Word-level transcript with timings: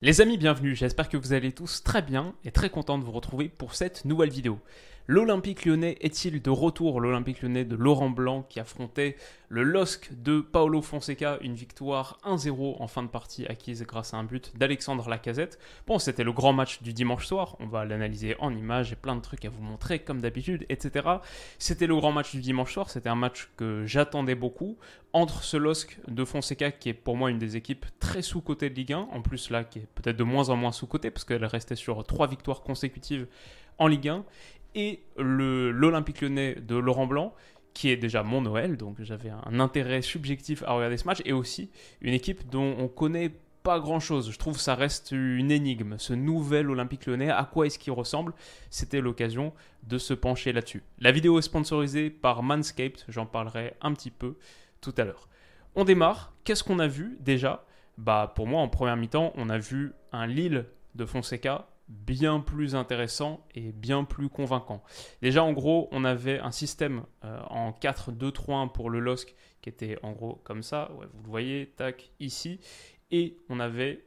Les 0.00 0.20
amis, 0.20 0.38
bienvenue. 0.38 0.76
J'espère 0.76 1.08
que 1.08 1.16
vous 1.16 1.32
allez 1.32 1.50
tous 1.50 1.82
très 1.82 2.02
bien 2.02 2.32
et 2.44 2.52
très 2.52 2.70
content 2.70 2.98
de 2.98 3.02
vous 3.02 3.10
retrouver 3.10 3.48
pour 3.48 3.74
cette 3.74 4.04
nouvelle 4.04 4.30
vidéo. 4.30 4.60
L'Olympique 5.10 5.64
lyonnais 5.64 5.96
est-il 6.02 6.42
de 6.42 6.50
retour? 6.50 7.00
L'Olympique 7.00 7.40
lyonnais 7.40 7.64
de 7.64 7.74
Laurent 7.76 8.10
Blanc 8.10 8.42
qui 8.42 8.60
affrontait 8.60 9.16
le 9.48 9.62
LOSC 9.62 10.10
de 10.12 10.42
Paolo 10.42 10.82
Fonseca, 10.82 11.38
une 11.40 11.54
victoire 11.54 12.18
1-0 12.24 12.76
en 12.78 12.86
fin 12.88 13.02
de 13.02 13.08
partie 13.08 13.46
acquise 13.46 13.86
grâce 13.86 14.12
à 14.12 14.18
un 14.18 14.24
but 14.24 14.54
d'Alexandre 14.58 15.08
Lacazette. 15.08 15.58
Bon, 15.86 15.98
c'était 15.98 16.24
le 16.24 16.32
grand 16.32 16.52
match 16.52 16.82
du 16.82 16.92
dimanche 16.92 17.24
soir, 17.24 17.56
on 17.58 17.66
va 17.66 17.86
l'analyser 17.86 18.36
en 18.38 18.54
images, 18.54 18.92
et 18.92 18.96
plein 18.96 19.16
de 19.16 19.22
trucs 19.22 19.46
à 19.46 19.48
vous 19.48 19.62
montrer 19.62 20.00
comme 20.00 20.20
d'habitude, 20.20 20.66
etc. 20.68 21.08
C'était 21.58 21.86
le 21.86 21.96
grand 21.96 22.12
match 22.12 22.32
du 22.32 22.42
dimanche 22.42 22.74
soir, 22.74 22.90
c'était 22.90 23.08
un 23.08 23.14
match 23.14 23.48
que 23.56 23.86
j'attendais 23.86 24.34
beaucoup, 24.34 24.76
entre 25.14 25.42
ce 25.42 25.56
LOSC 25.56 25.98
de 26.06 26.24
Fonseca 26.26 26.70
qui 26.70 26.90
est 26.90 26.92
pour 26.92 27.16
moi 27.16 27.30
une 27.30 27.38
des 27.38 27.56
équipes 27.56 27.86
très 27.98 28.20
sous-cotées 28.20 28.68
de 28.68 28.74
Ligue 28.74 28.92
1, 28.92 28.98
en 29.10 29.22
plus 29.22 29.48
là 29.48 29.64
qui 29.64 29.78
est 29.78 29.86
peut-être 29.94 30.18
de 30.18 30.24
moins 30.24 30.50
en 30.50 30.56
moins 30.56 30.72
sous-cotée 30.72 31.10
parce 31.10 31.24
qu'elle 31.24 31.46
restait 31.46 31.76
sur 31.76 32.04
trois 32.04 32.26
victoires 32.26 32.60
consécutives 32.60 33.26
en 33.78 33.86
Ligue 33.86 34.08
1, 34.08 34.24
et 34.74 35.02
l'Olympique 35.16 36.20
lyonnais 36.20 36.56
de 36.56 36.76
Laurent 36.76 37.06
Blanc, 37.06 37.34
qui 37.74 37.90
est 37.90 37.96
déjà 37.96 38.22
mon 38.22 38.40
Noël, 38.40 38.76
donc 38.76 39.00
j'avais 39.02 39.30
un 39.30 39.60
intérêt 39.60 40.02
subjectif 40.02 40.62
à 40.64 40.72
regarder 40.72 40.96
ce 40.96 41.04
match, 41.04 41.22
et 41.24 41.32
aussi 41.32 41.70
une 42.00 42.14
équipe 42.14 42.48
dont 42.48 42.76
on 42.78 42.88
connaît 42.88 43.32
pas 43.62 43.80
grand 43.80 44.00
chose. 44.00 44.30
Je 44.32 44.38
trouve 44.38 44.54
que 44.54 44.62
ça 44.62 44.74
reste 44.74 45.12
une 45.12 45.50
énigme. 45.50 45.96
Ce 45.98 46.12
nouvel 46.12 46.70
Olympique 46.70 47.06
lyonnais, 47.06 47.30
à 47.30 47.44
quoi 47.44 47.66
est-ce 47.66 47.78
qu'il 47.78 47.92
ressemble? 47.92 48.32
C'était 48.70 49.00
l'occasion 49.00 49.52
de 49.82 49.98
se 49.98 50.14
pencher 50.14 50.52
là-dessus. 50.52 50.82
La 50.98 51.12
vidéo 51.12 51.38
est 51.38 51.42
sponsorisée 51.42 52.10
par 52.10 52.42
Manscaped, 52.42 53.04
j'en 53.08 53.26
parlerai 53.26 53.74
un 53.80 53.92
petit 53.92 54.10
peu 54.10 54.36
tout 54.80 54.94
à 54.96 55.04
l'heure. 55.04 55.28
On 55.74 55.84
démarre. 55.84 56.32
Qu'est-ce 56.44 56.64
qu'on 56.64 56.78
a 56.78 56.88
vu 56.88 57.18
déjà? 57.20 57.64
Bah 57.98 58.32
pour 58.34 58.46
moi 58.46 58.62
en 58.62 58.68
première 58.68 58.96
mi-temps, 58.96 59.32
on 59.36 59.50
a 59.50 59.58
vu 59.58 59.92
un 60.12 60.26
Lille 60.26 60.64
de 60.94 61.04
Fonseca 61.04 61.68
bien 61.88 62.40
plus 62.40 62.74
intéressant 62.74 63.46
et 63.54 63.72
bien 63.72 64.04
plus 64.04 64.28
convaincant. 64.28 64.82
Déjà, 65.22 65.42
en 65.42 65.52
gros, 65.52 65.88
on 65.92 66.04
avait 66.04 66.38
un 66.38 66.50
système 66.50 67.04
euh, 67.24 67.40
en 67.48 67.70
4-2-3-1 67.70 68.72
pour 68.72 68.90
le 68.90 69.00
LOSC 69.00 69.34
qui 69.60 69.68
était 69.68 69.98
en 70.02 70.12
gros 70.12 70.40
comme 70.44 70.62
ça. 70.62 70.90
vous 70.92 71.22
le 71.22 71.28
voyez, 71.28 71.72
tac, 71.76 72.10
ici. 72.20 72.60
Et 73.10 73.38
on 73.48 73.58
avait 73.58 74.04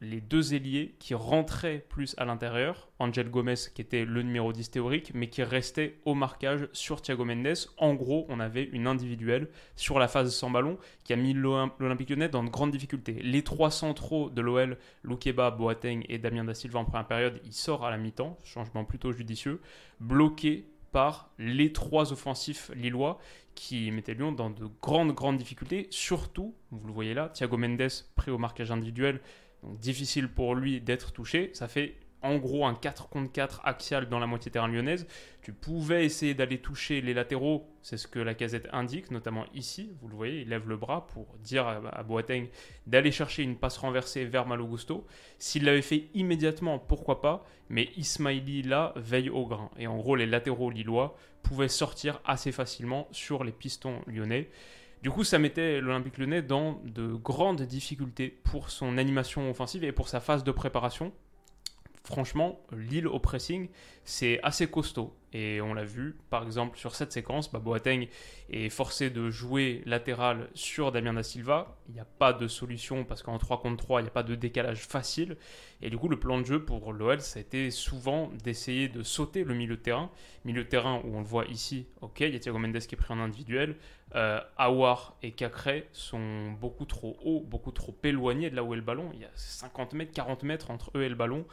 les 0.00 0.20
deux 0.20 0.54
ailiers 0.54 0.94
qui 0.98 1.14
rentraient 1.14 1.84
plus 1.88 2.14
à 2.18 2.24
l'intérieur. 2.24 2.88
Angel 3.00 3.30
Gomez, 3.30 3.54
qui 3.74 3.82
était 3.82 4.04
le 4.04 4.22
numéro 4.22 4.52
10 4.52 4.70
théorique, 4.70 5.12
mais 5.14 5.28
qui 5.28 5.42
restait 5.42 5.98
au 6.04 6.14
marquage 6.14 6.68
sur 6.72 7.02
Thiago 7.02 7.24
Mendes. 7.24 7.54
En 7.76 7.94
gros, 7.94 8.26
on 8.28 8.38
avait 8.38 8.64
une 8.64 8.86
individuelle 8.86 9.48
sur 9.76 9.98
la 9.98 10.08
phase 10.08 10.34
sans 10.34 10.50
ballon 10.50 10.78
qui 11.04 11.12
a 11.12 11.16
mis 11.16 11.32
l'Olympique 11.32 12.10
lyonnais 12.10 12.28
dans 12.28 12.44
de 12.44 12.50
grandes 12.50 12.70
difficultés. 12.70 13.14
Les 13.22 13.42
trois 13.42 13.70
centraux 13.70 14.30
de 14.30 14.40
l'OL, 14.40 14.78
Loukeba, 15.02 15.50
Boateng 15.50 16.04
et 16.08 16.18
Damien 16.18 16.44
Da 16.44 16.54
Silva 16.54 16.78
en 16.78 16.84
première 16.84 17.06
période, 17.06 17.40
il 17.44 17.52
sort 17.52 17.84
à 17.84 17.90
la 17.90 17.98
mi-temps, 17.98 18.38
changement 18.44 18.84
plutôt 18.84 19.12
judicieux, 19.12 19.60
bloqué 20.00 20.66
par 20.92 21.30
les 21.38 21.72
trois 21.72 22.12
offensifs 22.12 22.70
lillois 22.74 23.18
qui 23.54 23.90
mettaient 23.90 24.14
Lyon 24.14 24.32
dans 24.32 24.50
de 24.50 24.68
grandes, 24.80 25.12
grandes 25.12 25.36
difficultés. 25.36 25.88
Surtout, 25.90 26.54
vous 26.70 26.86
le 26.86 26.92
voyez 26.92 27.12
là, 27.12 27.28
Thiago 27.28 27.56
Mendes 27.56 27.88
pris 28.14 28.30
au 28.30 28.38
marquage 28.38 28.70
individuel, 28.70 29.20
donc 29.62 29.78
difficile 29.80 30.28
pour 30.28 30.54
lui 30.54 30.80
d'être 30.80 31.12
touché. 31.12 31.50
Ça 31.54 31.68
fait 31.68 31.96
en 32.22 32.36
gros 32.38 32.66
un 32.66 32.74
4 32.74 33.08
contre 33.08 33.32
4 33.32 33.60
axial 33.64 34.08
dans 34.08 34.18
la 34.18 34.26
moitié 34.26 34.50
terrain 34.50 34.68
lyonnaise. 34.68 35.06
Tu 35.42 35.52
pouvais 35.52 36.04
essayer 36.04 36.34
d'aller 36.34 36.58
toucher 36.58 37.00
les 37.00 37.14
latéraux, 37.14 37.70
c'est 37.80 37.96
ce 37.96 38.06
que 38.06 38.18
la 38.18 38.34
casette 38.34 38.68
indique, 38.72 39.10
notamment 39.10 39.46
ici, 39.54 39.92
vous 40.00 40.08
le 40.08 40.14
voyez, 40.14 40.40
il 40.40 40.48
lève 40.48 40.68
le 40.68 40.76
bras 40.76 41.06
pour 41.06 41.36
dire 41.38 41.66
à 41.66 42.02
Boateng 42.02 42.48
d'aller 42.86 43.12
chercher 43.12 43.44
une 43.44 43.56
passe 43.56 43.78
renversée 43.78 44.24
vers 44.24 44.46
Malogusto. 44.46 45.06
S'il 45.38 45.64
l'avait 45.64 45.80
fait 45.80 46.08
immédiatement, 46.14 46.78
pourquoi 46.78 47.20
pas, 47.20 47.46
mais 47.68 47.88
Ismaili 47.96 48.62
là 48.62 48.92
veille 48.96 49.30
au 49.30 49.46
grain. 49.46 49.70
Et 49.78 49.86
en 49.86 49.96
gros, 49.96 50.16
les 50.16 50.26
latéraux 50.26 50.70
lillois 50.70 51.16
pouvaient 51.42 51.68
sortir 51.68 52.20
assez 52.24 52.52
facilement 52.52 53.08
sur 53.10 53.44
les 53.44 53.52
pistons 53.52 54.02
lyonnais. 54.06 54.50
Du 55.02 55.10
coup, 55.10 55.22
ça 55.22 55.38
mettait 55.38 55.80
l'Olympique 55.80 56.18
lyonnais 56.18 56.42
dans 56.42 56.80
de 56.84 57.14
grandes 57.14 57.62
difficultés 57.62 58.28
pour 58.28 58.70
son 58.70 58.98
animation 58.98 59.48
offensive 59.48 59.84
et 59.84 59.92
pour 59.92 60.08
sa 60.08 60.18
phase 60.18 60.42
de 60.42 60.50
préparation. 60.50 61.12
Franchement, 62.02 62.58
Lille 62.72 63.06
au 63.06 63.20
pressing, 63.20 63.68
c'est 64.02 64.40
assez 64.42 64.66
costaud. 64.66 65.14
Et 65.34 65.60
on 65.60 65.74
l'a 65.74 65.84
vu, 65.84 66.16
par 66.30 66.42
exemple, 66.42 66.78
sur 66.78 66.94
cette 66.94 67.12
séquence, 67.12 67.52
bah, 67.52 67.58
Boateng 67.58 68.06
est 68.48 68.70
forcé 68.70 69.10
de 69.10 69.28
jouer 69.28 69.82
latéral 69.84 70.48
sur 70.54 70.90
Damien 70.90 71.12
Da 71.12 71.22
Silva. 71.22 71.76
Il 71.88 71.94
n'y 71.94 72.00
a 72.00 72.06
pas 72.06 72.32
de 72.32 72.48
solution 72.48 73.04
parce 73.04 73.22
qu'en 73.22 73.36
3 73.36 73.60
contre 73.60 73.84
3, 73.84 74.00
il 74.00 74.04
n'y 74.04 74.08
a 74.08 74.12
pas 74.12 74.22
de 74.22 74.34
décalage 74.34 74.86
facile. 74.86 75.36
Et 75.82 75.90
du 75.90 75.98
coup, 75.98 76.08
le 76.08 76.18
plan 76.18 76.40
de 76.40 76.46
jeu 76.46 76.64
pour 76.64 76.94
l'OL, 76.94 77.20
ça 77.20 77.38
a 77.38 77.42
été 77.42 77.70
souvent 77.70 78.30
d'essayer 78.42 78.88
de 78.88 79.02
sauter 79.02 79.44
le 79.44 79.54
milieu 79.54 79.76
de 79.76 79.82
terrain. 79.82 80.10
Milieu 80.46 80.64
de 80.64 80.68
terrain 80.68 81.02
où 81.04 81.14
on 81.14 81.20
le 81.20 81.26
voit 81.26 81.44
ici, 81.44 81.86
ok, 82.00 82.20
il 82.20 82.32
y 82.32 82.36
a 82.36 82.38
Thiago 82.38 82.58
Mendes 82.58 82.78
qui 82.78 82.94
est 82.94 82.98
pris 82.98 83.12
en 83.12 83.20
individuel. 83.20 83.76
Euh, 84.14 84.40
Awar 84.56 85.16
et 85.22 85.32
Cacré 85.32 85.88
sont 85.92 86.52
beaucoup 86.52 86.86
trop 86.86 87.18
hauts, 87.22 87.40
beaucoup 87.40 87.72
trop 87.72 87.94
éloignés 88.02 88.48
de 88.48 88.56
là 88.56 88.64
où 88.64 88.72
est 88.72 88.76
le 88.76 88.82
ballon. 88.82 89.10
Il 89.12 89.20
y 89.20 89.24
a 89.24 89.30
50 89.34 89.92
mètres, 89.92 90.12
40 90.12 90.42
mètres 90.44 90.70
entre 90.70 90.90
eux 90.96 91.02
et 91.02 91.08
le 91.08 91.14
ballon 91.14 91.44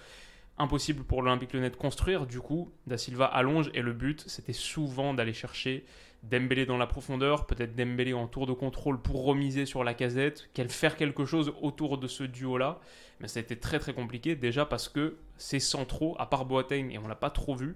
impossible 0.58 1.04
pour 1.04 1.22
l'Olympique 1.22 1.54
Lyonnais 1.54 1.70
de 1.70 1.76
construire. 1.76 2.26
Du 2.26 2.40
coup, 2.40 2.72
Da 2.88 2.98
Silva 2.98 3.26
allonge 3.26 3.70
et 3.74 3.82
le 3.82 3.94
but, 3.94 4.24
c'était 4.28 4.54
souvent 4.54 5.14
d'aller 5.14 5.34
chercher 5.34 5.86
Dembélé 6.24 6.66
dans 6.66 6.78
la 6.78 6.88
profondeur, 6.88 7.46
peut-être 7.46 7.76
Dembélé 7.76 8.14
en 8.14 8.28
tour 8.28 8.48
de 8.48 8.54
contrôle 8.54 9.00
pour 9.00 9.26
remiser 9.26 9.66
sur 9.66 9.84
la 9.84 9.94
casette, 9.94 10.50
qu'elle 10.54 10.70
faire 10.70 10.96
quelque 10.98 11.26
chose 11.26 11.54
autour 11.62 11.98
de 11.98 12.08
ce 12.08 12.24
duo-là. 12.24 12.80
Mais 13.20 13.28
ça 13.28 13.40
a 13.40 13.44
été 13.44 13.58
très 13.58 13.80
très 13.80 13.94
compliqué 13.94 14.36
déjà 14.36 14.66
parce 14.66 14.90
que 14.90 15.18
ces 15.38 15.60
centraux, 15.60 16.16
à 16.18 16.26
part 16.26 16.46
Boateng, 16.46 16.90
et 16.92 16.98
on 16.98 17.08
l'a 17.08 17.16
pas 17.16 17.30
trop 17.30 17.56
vu, 17.56 17.76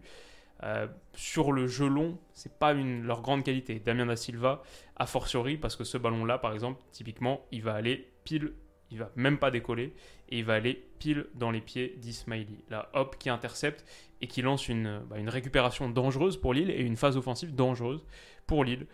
euh, 0.63 0.87
sur 1.13 1.51
le 1.51 1.67
jeu 1.67 1.87
long, 1.87 2.17
c'est 2.33 2.57
pas 2.57 2.73
une, 2.73 3.03
leur 3.03 3.21
grande 3.21 3.43
qualité. 3.43 3.79
Damien 3.79 4.05
Da 4.05 4.15
Silva, 4.15 4.63
a 4.95 5.05
fortiori, 5.05 5.57
parce 5.57 5.75
que 5.75 5.83
ce 5.83 5.97
ballon-là, 5.97 6.37
par 6.37 6.53
exemple, 6.53 6.81
typiquement, 6.91 7.45
il 7.51 7.63
va 7.63 7.73
aller 7.73 8.11
pile 8.23 8.53
il 8.91 8.97
va 8.97 9.11
même 9.15 9.37
pas 9.37 9.51
décoller 9.51 9.93
et 10.29 10.39
il 10.39 10.45
va 10.45 10.55
aller 10.55 10.83
pile 10.99 11.27
dans 11.35 11.51
les 11.51 11.61
pieds 11.61 11.95
d'Ismaili. 11.97 12.63
Là, 12.69 12.89
hop, 12.93 13.17
qui 13.17 13.29
intercepte 13.29 13.85
et 14.21 14.27
qui 14.27 14.41
lance 14.41 14.67
une, 14.67 15.01
bah, 15.09 15.17
une 15.17 15.29
récupération 15.29 15.89
dangereuse 15.89 16.37
pour 16.37 16.53
Lille 16.53 16.69
et 16.69 16.81
une 16.81 16.97
phase 16.97 17.17
offensive 17.17 17.53
dangereuse 17.53 18.05
pour 18.47 18.63
Lille. 18.63 18.87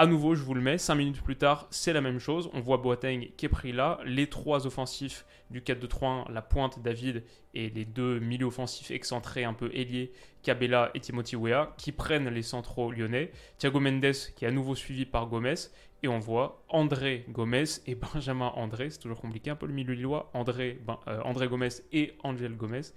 À 0.00 0.06
nouveau, 0.06 0.34
je 0.34 0.42
vous 0.42 0.54
le 0.54 0.62
mets, 0.62 0.78
5 0.78 0.94
minutes 0.94 1.20
plus 1.20 1.36
tard, 1.36 1.66
c'est 1.68 1.92
la 1.92 2.00
même 2.00 2.20
chose. 2.20 2.48
On 2.54 2.60
voit 2.60 2.78
Boateng 2.78 3.28
qui 3.36 3.44
est 3.44 3.50
pris 3.50 3.70
là. 3.70 4.00
Les 4.06 4.28
trois 4.28 4.66
offensifs 4.66 5.26
du 5.50 5.60
4-2-3-1, 5.60 6.32
la 6.32 6.40
pointe 6.40 6.80
David 6.80 7.22
et 7.52 7.68
les 7.68 7.84
deux 7.84 8.18
milieux 8.18 8.46
offensifs 8.46 8.90
excentrés 8.90 9.44
un 9.44 9.52
peu 9.52 9.70
ailiers, 9.74 10.10
Cabella 10.42 10.90
et 10.94 11.00
Timothy 11.00 11.36
Weah, 11.36 11.74
qui 11.76 11.92
prennent 11.92 12.30
les 12.30 12.40
centraux 12.40 12.90
lyonnais. 12.90 13.30
Thiago 13.58 13.78
Mendes 13.78 14.14
qui 14.36 14.46
est 14.46 14.48
à 14.48 14.50
nouveau 14.50 14.74
suivi 14.74 15.04
par 15.04 15.26
Gomez. 15.26 15.68
Et 16.02 16.08
on 16.08 16.18
voit 16.18 16.64
André 16.70 17.26
Gomez 17.28 17.64
et 17.86 17.94
Benjamin 18.14 18.52
André, 18.54 18.88
c'est 18.88 19.00
toujours 19.00 19.20
compliqué 19.20 19.50
un 19.50 19.56
peu 19.56 19.66
le 19.66 19.74
milieu 19.74 19.92
lillois, 19.92 20.30
André, 20.32 20.80
ben, 20.86 20.98
euh, 21.08 21.46
Gomez 21.46 21.68
et 21.92 22.14
Angel 22.24 22.56
Gomez, 22.56 22.94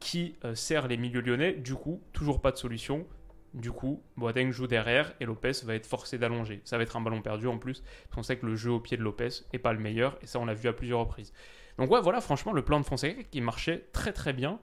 qui 0.00 0.34
euh, 0.44 0.54
sert 0.54 0.86
les 0.86 0.98
milieux 0.98 1.22
lyonnais. 1.22 1.54
Du 1.54 1.76
coup, 1.76 2.02
toujours 2.12 2.42
pas 2.42 2.52
de 2.52 2.58
solution. 2.58 3.06
Du 3.54 3.70
coup, 3.70 4.02
Boateng 4.16 4.50
joue 4.50 4.66
derrière 4.66 5.12
et 5.20 5.26
Lopez 5.26 5.52
va 5.64 5.74
être 5.74 5.86
forcé 5.86 6.16
d'allonger. 6.16 6.62
Ça 6.64 6.78
va 6.78 6.82
être 6.82 6.96
un 6.96 7.00
ballon 7.02 7.20
perdu 7.20 7.46
en 7.48 7.58
plus, 7.58 7.80
parce 7.80 8.14
qu'on 8.14 8.22
sait 8.22 8.36
que 8.36 8.46
le 8.46 8.56
jeu 8.56 8.70
au 8.70 8.80
pied 8.80 8.96
de 8.96 9.02
Lopez 9.02 9.28
est 9.52 9.58
pas 9.58 9.72
le 9.72 9.78
meilleur, 9.78 10.18
et 10.22 10.26
ça 10.26 10.38
on 10.40 10.46
l'a 10.46 10.54
vu 10.54 10.68
à 10.68 10.72
plusieurs 10.72 11.00
reprises. 11.00 11.32
Donc 11.78 11.90
ouais, 11.90 12.00
voilà, 12.00 12.20
franchement, 12.20 12.52
le 12.52 12.62
plan 12.62 12.80
de 12.80 12.84
Fonseca 12.84 13.22
qui 13.30 13.40
marchait 13.40 13.88
très 13.92 14.12
très 14.12 14.32
bien, 14.32 14.58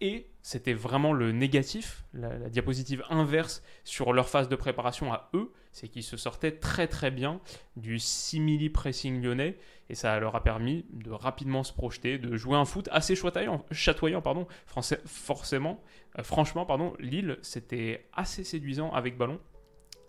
et 0.00 0.26
c'était 0.42 0.72
vraiment 0.72 1.12
le 1.12 1.32
négatif, 1.32 2.04
la, 2.14 2.48
diapositive 2.48 3.04
inverse 3.10 3.62
sur 3.84 4.12
leur 4.12 4.28
phase 4.28 4.48
de 4.48 4.56
préparation 4.56 5.12
à 5.12 5.28
eux, 5.34 5.52
c'est 5.72 5.88
qu'ils 5.88 6.02
se 6.02 6.16
sortaient 6.16 6.56
très 6.56 6.88
très 6.88 7.10
bien 7.10 7.40
du 7.76 7.98
simili 7.98 8.70
pressing 8.70 9.22
lyonnais 9.22 9.58
et 9.88 9.94
ça 9.94 10.18
leur 10.18 10.34
a 10.34 10.42
permis 10.42 10.86
de 10.92 11.10
rapidement 11.10 11.62
se 11.62 11.72
projeter, 11.72 12.18
de 12.18 12.36
jouer 12.36 12.56
un 12.56 12.64
foot 12.64 12.88
assez 12.92 13.14
chatoyant, 13.14 14.22
pardon, 14.22 14.46
français, 14.66 15.00
forcément, 15.04 15.82
euh, 16.18 16.22
franchement 16.22 16.64
pardon, 16.64 16.94
Lille 16.98 17.38
c'était 17.42 18.06
assez 18.14 18.44
séduisant 18.44 18.90
avec 18.92 19.18
ballon. 19.18 19.40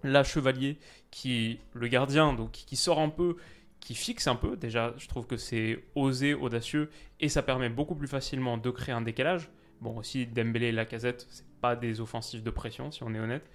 La 0.04 0.24
Chevalier 0.24 0.80
qui 1.12 1.60
le 1.74 1.88
gardien 1.88 2.34
donc 2.34 2.52
qui 2.52 2.76
sort 2.76 3.00
un 3.00 3.10
peu 3.10 3.36
qui 3.82 3.96
fixe 3.96 4.28
un 4.28 4.36
peu. 4.36 4.56
Déjà, 4.56 4.94
je 4.98 5.08
trouve 5.08 5.28
que 5.28 5.36
c'est 5.36 5.84
osé, 5.96 6.34
audacieux, 6.34 6.90
et 7.20 7.28
ça 7.28 7.42
permet 7.42 7.68
beaucoup 7.68 7.96
plus 7.96 8.08
facilement 8.08 8.58
de 8.58 8.70
créer 8.70 8.94
un 8.94 9.02
décalage. 9.02 9.50
Bon, 9.82 9.98
aussi, 9.98 10.28
Dembélé 10.28 10.68
et 10.68 10.72
Lacazette, 10.72 11.28
c'est 11.30 11.48
pas 11.60 11.76
des 11.76 12.02
offensifs 12.02 12.44
de 12.44 12.52
pression, 12.52 12.92
si 12.92 13.04
on 13.04 13.14
est 13.14 13.20
honnête. 13.20 13.50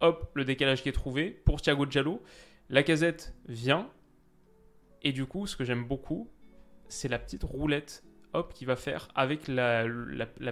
Hop, 0.00 0.30
le 0.34 0.44
décalage 0.44 0.82
qui 0.82 0.88
est 0.88 0.92
trouvé 0.92 1.30
pour 1.30 1.60
Thiago 1.60 1.86
Giallo. 1.88 2.22
Lacazette 2.70 3.34
vient, 3.46 3.90
et 5.02 5.12
du 5.12 5.26
coup, 5.26 5.46
ce 5.46 5.56
que 5.56 5.64
j'aime 5.64 5.84
beaucoup, 5.84 6.30
c'est 6.88 7.08
la 7.08 7.18
petite 7.18 7.42
roulette 7.44 8.02
hop, 8.32 8.52
qui 8.54 8.64
va 8.64 8.76
faire 8.76 9.08
avec 9.14 9.48
la, 9.48 9.84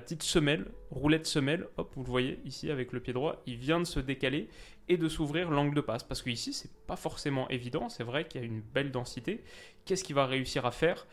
petite 0.01 0.23
semelle, 0.23 0.67
roulette 0.91 1.27
semelle, 1.27 1.69
hop, 1.77 1.93
vous 1.95 2.03
le 2.03 2.09
voyez 2.09 2.41
ici 2.45 2.71
avec 2.71 2.93
le 2.93 3.01
pied 3.01 3.13
droit, 3.13 3.43
il 3.47 3.57
vient 3.57 3.79
de 3.79 3.85
se 3.85 4.01
décaler 4.01 4.49
et 4.89 4.97
de 4.97 5.09
s'ouvrir 5.09 5.51
l'angle 5.51 5.75
de 5.75 5.81
passe. 5.81 6.03
Parce 6.03 6.23
que 6.23 6.31
ici, 6.31 6.53
c'est 6.53 6.73
pas 6.87 6.97
forcément 6.97 7.49
évident, 7.49 7.89
c'est 7.89 8.05
vrai 8.05 8.27
qu'il 8.27 8.41
y 8.41 8.45
a 8.45 8.47
une 8.47 8.61
belle 8.61 8.91
densité. 8.91 9.45
Qu'est-ce 9.85 10.05
qu'il 10.05 10.17
va 10.17 10.27
réussir 10.27 10.67
à 10.67 10.71
faire? 10.71 11.07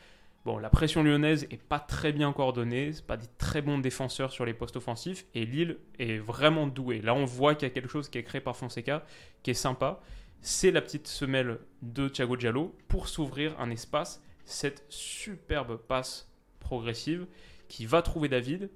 Bon, 0.45 0.59
la 0.59 0.69
pression 0.69 1.01
lyonnaise 1.01 1.47
est 1.49 1.59
pas 1.59 1.79
très 1.79 2.13
bien 2.13 2.31
coordonnée, 2.31 2.93
c'est 2.93 3.05
pas 3.05 3.17
des 3.17 3.25
très 3.39 3.63
bons 3.63 3.79
défenseurs 3.79 4.31
sur 4.31 4.45
les 4.45 4.53
postes 4.53 4.75
offensifs, 4.75 5.25
et 5.33 5.43
Lille 5.43 5.79
est 5.97 6.19
vraiment 6.19 6.67
doué. 6.67 7.01
Là, 7.01 7.15
on 7.15 7.25
voit 7.25 7.55
qu'il 7.55 7.67
y 7.67 7.71
a 7.71 7.73
quelque 7.73 7.89
chose 7.89 8.09
qui 8.09 8.19
est 8.19 8.23
créé 8.23 8.41
par 8.41 8.55
Fonseca, 8.55 9.03
qui 9.41 9.49
est 9.49 9.55
sympa. 9.55 9.99
C'est 10.41 10.69
la 10.69 10.83
petite 10.83 11.07
semelle 11.07 11.57
de 11.81 12.07
Thiago 12.07 12.37
Giallo 12.37 12.75
pour 12.87 13.07
s'ouvrir 13.07 13.59
un 13.59 13.71
espace. 13.71 14.21
Cette 14.43 14.85
superbe 14.87 15.77
passe 15.77 16.31
progressive 16.59 17.25
qui 17.67 17.87
va 17.87 18.03
trouver 18.03 18.29
David. 18.29 18.69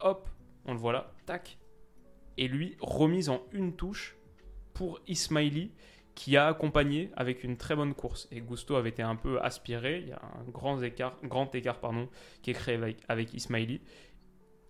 Hop, 0.00 0.28
on 0.66 0.74
le 0.74 0.78
voit 0.78 0.92
là, 0.92 1.14
tac. 1.24 1.56
Et 2.36 2.46
lui, 2.46 2.76
remise 2.80 3.30
en 3.30 3.42
une 3.52 3.74
touche 3.74 4.16
pour 4.74 5.00
Ismaili 5.06 5.70
qui 6.14 6.36
a 6.36 6.46
accompagné 6.46 7.10
avec 7.16 7.44
une 7.44 7.56
très 7.56 7.74
bonne 7.74 7.94
course. 7.94 8.28
Et 8.30 8.40
Gusto 8.40 8.76
avait 8.76 8.90
été 8.90 9.02
un 9.02 9.16
peu 9.16 9.40
aspiré. 9.40 10.00
Il 10.00 10.08
y 10.08 10.12
a 10.12 10.20
un 10.22 10.50
grand 10.50 10.80
écart, 10.82 11.16
grand 11.24 11.52
écart 11.54 11.80
pardon, 11.80 12.08
qui 12.42 12.50
est 12.50 12.54
créé 12.54 12.76
avec, 12.76 12.98
avec 13.08 13.34
Ismaili. 13.34 13.80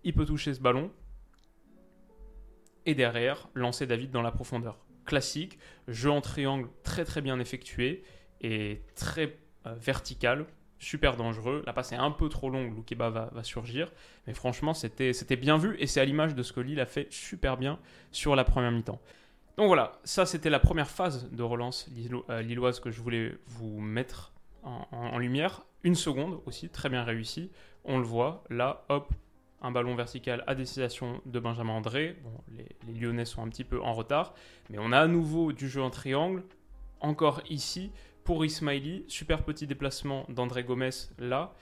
Il 0.04 0.14
peut 0.14 0.24
toucher 0.24 0.54
ce 0.54 0.60
ballon. 0.60 0.90
Et 2.86 2.94
derrière, 2.94 3.48
lancer 3.54 3.86
David 3.86 4.10
dans 4.10 4.22
la 4.22 4.30
profondeur. 4.30 4.78
Classique, 5.06 5.58
jeu 5.88 6.10
en 6.10 6.20
triangle 6.20 6.68
très 6.82 7.04
très 7.04 7.20
bien 7.20 7.38
effectué 7.38 8.04
et 8.40 8.82
très 8.94 9.38
euh, 9.66 9.74
vertical 9.74 10.46
super 10.78 11.16
dangereux. 11.16 11.62
La 11.66 11.72
passe 11.72 11.92
est 11.92 11.96
un 11.96 12.10
peu 12.10 12.28
trop 12.28 12.50
longue, 12.50 12.74
Loukeba 12.74 13.10
va, 13.10 13.30
va 13.32 13.42
surgir. 13.42 13.90
Mais 14.26 14.34
franchement, 14.34 14.74
c'était 14.74 15.36
bien 15.36 15.56
vu 15.56 15.76
et 15.78 15.86
c'est 15.86 16.00
à 16.00 16.04
l'image 16.04 16.34
de 16.34 16.42
ce 16.42 16.52
que 16.52 16.60
Lille 16.60 16.80
a 16.80 16.86
fait 16.86 17.06
super 17.10 17.56
bien 17.56 17.78
sur 18.12 18.36
la 18.36 18.44
première 18.44 18.70
mi-temps. 18.70 19.00
Donc 19.56 19.68
voilà, 19.68 19.92
ça 20.04 20.26
c'était 20.26 20.50
la 20.50 20.58
première 20.58 20.90
phase 20.90 21.30
de 21.30 21.42
relance 21.42 21.88
euh, 22.30 22.42
lilloise 22.42 22.80
que 22.80 22.90
je 22.90 23.00
voulais 23.00 23.38
vous 23.46 23.80
mettre 23.80 24.32
en, 24.62 25.18
lumière. 25.18 25.62
Une 25.82 25.94
seconde 25.94 26.40
aussi, 26.46 26.70
très 26.70 26.88
bien 26.88 27.04
réussi. 27.04 27.50
On 27.84 27.98
le 27.98 28.04
voit, 28.04 28.42
là, 28.48 28.84
hop, 28.88 29.12
un 29.60 29.70
ballon 29.70 29.94
vertical 29.94 30.42
à 30.46 30.54
destination 30.54 31.20
de 31.26 31.38
Benjamin 31.38 31.74
André. 31.74 32.16
Les, 32.50 32.94
Lyonnais 32.98 33.26
sont 33.26 33.42
un 33.42 33.48
petit 33.48 33.64
peu 33.64 33.80
en 33.82 33.92
retard, 33.92 34.34
mais 34.70 34.78
on 34.80 34.90
a 34.90 34.98
à 34.98 35.06
nouveau 35.06 35.52
du 35.52 35.68
jeu 35.68 35.82
en 35.82 35.90
triangle. 35.90 36.42
Encore 37.00 37.42
ici, 37.50 37.92
pour 38.24 38.44
Ismaili. 38.44 39.04
Super 39.06 39.44
petit 39.44 39.66
déplacement 39.66 40.24
d'André 40.28 40.64
Gomez 40.64 40.90
là, 41.18 41.54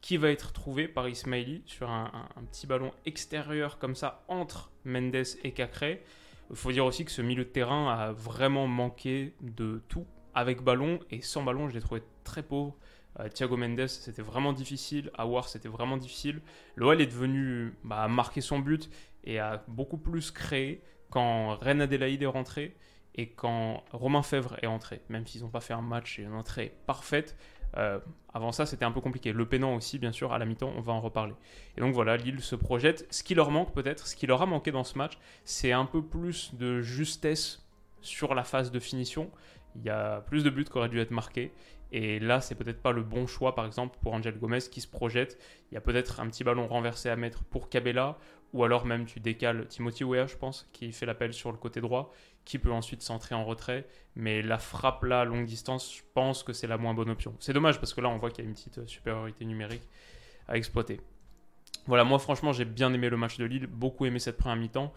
qui 0.00 0.16
va 0.16 0.30
être 0.30 0.52
trouvé 0.52 0.88
par 0.88 1.08
Ismaili 1.08 1.62
sur 1.66 1.90
un, 1.90 2.10
petit 2.50 2.66
ballon 2.66 2.92
extérieur 3.04 3.78
comme 3.78 3.96
ça 3.96 4.24
entre 4.28 4.70
Mendes 4.84 5.26
et 5.42 5.52
Cacré. 5.52 6.02
Il 6.50 6.56
faut 6.56 6.72
dire 6.72 6.84
aussi 6.84 7.04
que 7.04 7.10
ce 7.10 7.22
milieu 7.22 7.44
de 7.44 7.50
terrain 7.50 7.92
a 7.92 8.12
vraiment 8.12 8.66
manqué 8.66 9.34
de 9.40 9.82
tout. 9.88 10.06
Avec 10.34 10.62
ballon 10.62 11.00
et 11.10 11.22
sans 11.22 11.42
ballon, 11.42 11.68
je 11.68 11.74
l'ai 11.74 11.80
trouvé 11.80 12.02
très 12.22 12.42
pauvre. 12.42 12.76
Euh, 13.20 13.28
Thiago 13.28 13.56
Mendes, 13.56 13.86
c'était 13.86 14.22
vraiment 14.22 14.52
difficile. 14.52 15.10
Awar, 15.16 15.48
c'était 15.48 15.68
vraiment 15.68 15.96
difficile. 15.96 16.42
L'OL 16.76 17.00
est 17.00 17.06
devenu 17.06 17.74
bah, 17.84 18.06
marquer 18.08 18.42
son 18.42 18.58
but 18.58 18.90
et 19.24 19.38
a 19.38 19.64
beaucoup 19.66 19.96
plus 19.96 20.30
créé 20.30 20.82
quand 21.10 21.56
Ren 21.56 21.80
Adelaide 21.80 22.22
est 22.22 22.26
rentré 22.26 22.76
et 23.14 23.30
quand 23.30 23.82
Romain 23.92 24.22
Fèvre 24.22 24.56
est 24.62 24.66
entré, 24.66 25.00
même 25.08 25.26
s'ils 25.26 25.42
n'ont 25.42 25.48
pas 25.48 25.60
fait 25.60 25.72
un 25.72 25.80
match 25.80 26.18
et 26.18 26.22
une 26.22 26.34
entrée 26.34 26.74
parfaite, 26.86 27.36
euh, 27.76 27.98
avant 28.32 28.52
ça 28.52 28.66
c'était 28.66 28.84
un 28.84 28.92
peu 28.92 29.00
compliqué. 29.00 29.32
Le 29.32 29.46
Pénant 29.46 29.74
aussi, 29.74 29.98
bien 29.98 30.12
sûr, 30.12 30.32
à 30.32 30.38
la 30.38 30.44
mi-temps, 30.44 30.72
on 30.76 30.80
va 30.80 30.92
en 30.92 31.00
reparler. 31.00 31.34
Et 31.76 31.80
donc 31.80 31.94
voilà, 31.94 32.16
Lille 32.16 32.40
se 32.40 32.56
projette. 32.56 33.06
Ce 33.10 33.22
qui 33.22 33.34
leur 33.34 33.50
manque 33.50 33.72
peut-être, 33.72 34.06
ce 34.06 34.16
qui 34.16 34.26
leur 34.26 34.42
a 34.42 34.46
manqué 34.46 34.72
dans 34.72 34.84
ce 34.84 34.96
match, 34.98 35.18
c'est 35.44 35.72
un 35.72 35.84
peu 35.84 36.02
plus 36.02 36.54
de 36.54 36.80
justesse 36.80 37.66
sur 38.00 38.34
la 38.34 38.44
phase 38.44 38.70
de 38.70 38.78
finition. 38.78 39.30
Il 39.74 39.82
y 39.82 39.90
a 39.90 40.20
plus 40.22 40.42
de 40.42 40.50
buts 40.50 40.64
qui 40.64 40.78
auraient 40.78 40.88
dû 40.88 41.00
être 41.00 41.10
marqués. 41.10 41.52
Et 41.92 42.18
là, 42.18 42.40
c'est 42.40 42.54
peut-être 42.54 42.82
pas 42.82 42.92
le 42.92 43.02
bon 43.02 43.26
choix, 43.26 43.54
par 43.54 43.66
exemple, 43.66 43.98
pour 44.02 44.12
Angel 44.12 44.38
Gomez 44.38 44.58
qui 44.70 44.80
se 44.80 44.88
projette. 44.88 45.38
Il 45.70 45.74
y 45.74 45.78
a 45.78 45.80
peut-être 45.80 46.20
un 46.20 46.26
petit 46.26 46.44
ballon 46.44 46.66
renversé 46.66 47.08
à 47.08 47.16
mettre 47.16 47.44
pour 47.44 47.68
Cabella, 47.68 48.18
ou 48.52 48.64
alors 48.64 48.86
même 48.86 49.06
tu 49.06 49.20
décales 49.20 49.66
Timothy 49.68 50.04
Weah, 50.04 50.26
je 50.26 50.36
pense, 50.36 50.68
qui 50.72 50.92
fait 50.92 51.06
l'appel 51.06 51.32
sur 51.32 51.52
le 51.52 51.58
côté 51.58 51.80
droit, 51.80 52.12
qui 52.44 52.58
peut 52.58 52.72
ensuite 52.72 53.02
centrer 53.02 53.34
en 53.34 53.44
retrait. 53.44 53.86
Mais 54.14 54.42
la 54.42 54.58
frappe 54.58 55.04
là, 55.04 55.24
longue 55.24 55.46
distance, 55.46 55.94
je 55.94 56.02
pense 56.14 56.42
que 56.42 56.52
c'est 56.52 56.66
la 56.66 56.78
moins 56.78 56.94
bonne 56.94 57.10
option. 57.10 57.34
C'est 57.38 57.52
dommage 57.52 57.78
parce 57.78 57.94
que 57.94 58.00
là, 58.00 58.08
on 58.08 58.18
voit 58.18 58.30
qu'il 58.30 58.44
y 58.44 58.46
a 58.46 58.48
une 58.48 58.54
petite 58.54 58.78
euh, 58.78 58.86
supériorité 58.86 59.44
numérique 59.44 59.82
à 60.48 60.56
exploiter. 60.56 61.00
Voilà, 61.86 62.02
moi 62.02 62.18
franchement, 62.18 62.52
j'ai 62.52 62.64
bien 62.64 62.92
aimé 62.92 63.08
le 63.08 63.16
match 63.16 63.38
de 63.38 63.44
Lille, 63.44 63.66
beaucoup 63.68 64.06
aimé 64.06 64.18
cette 64.18 64.36
première 64.36 64.56
mi-temps. 64.56 64.92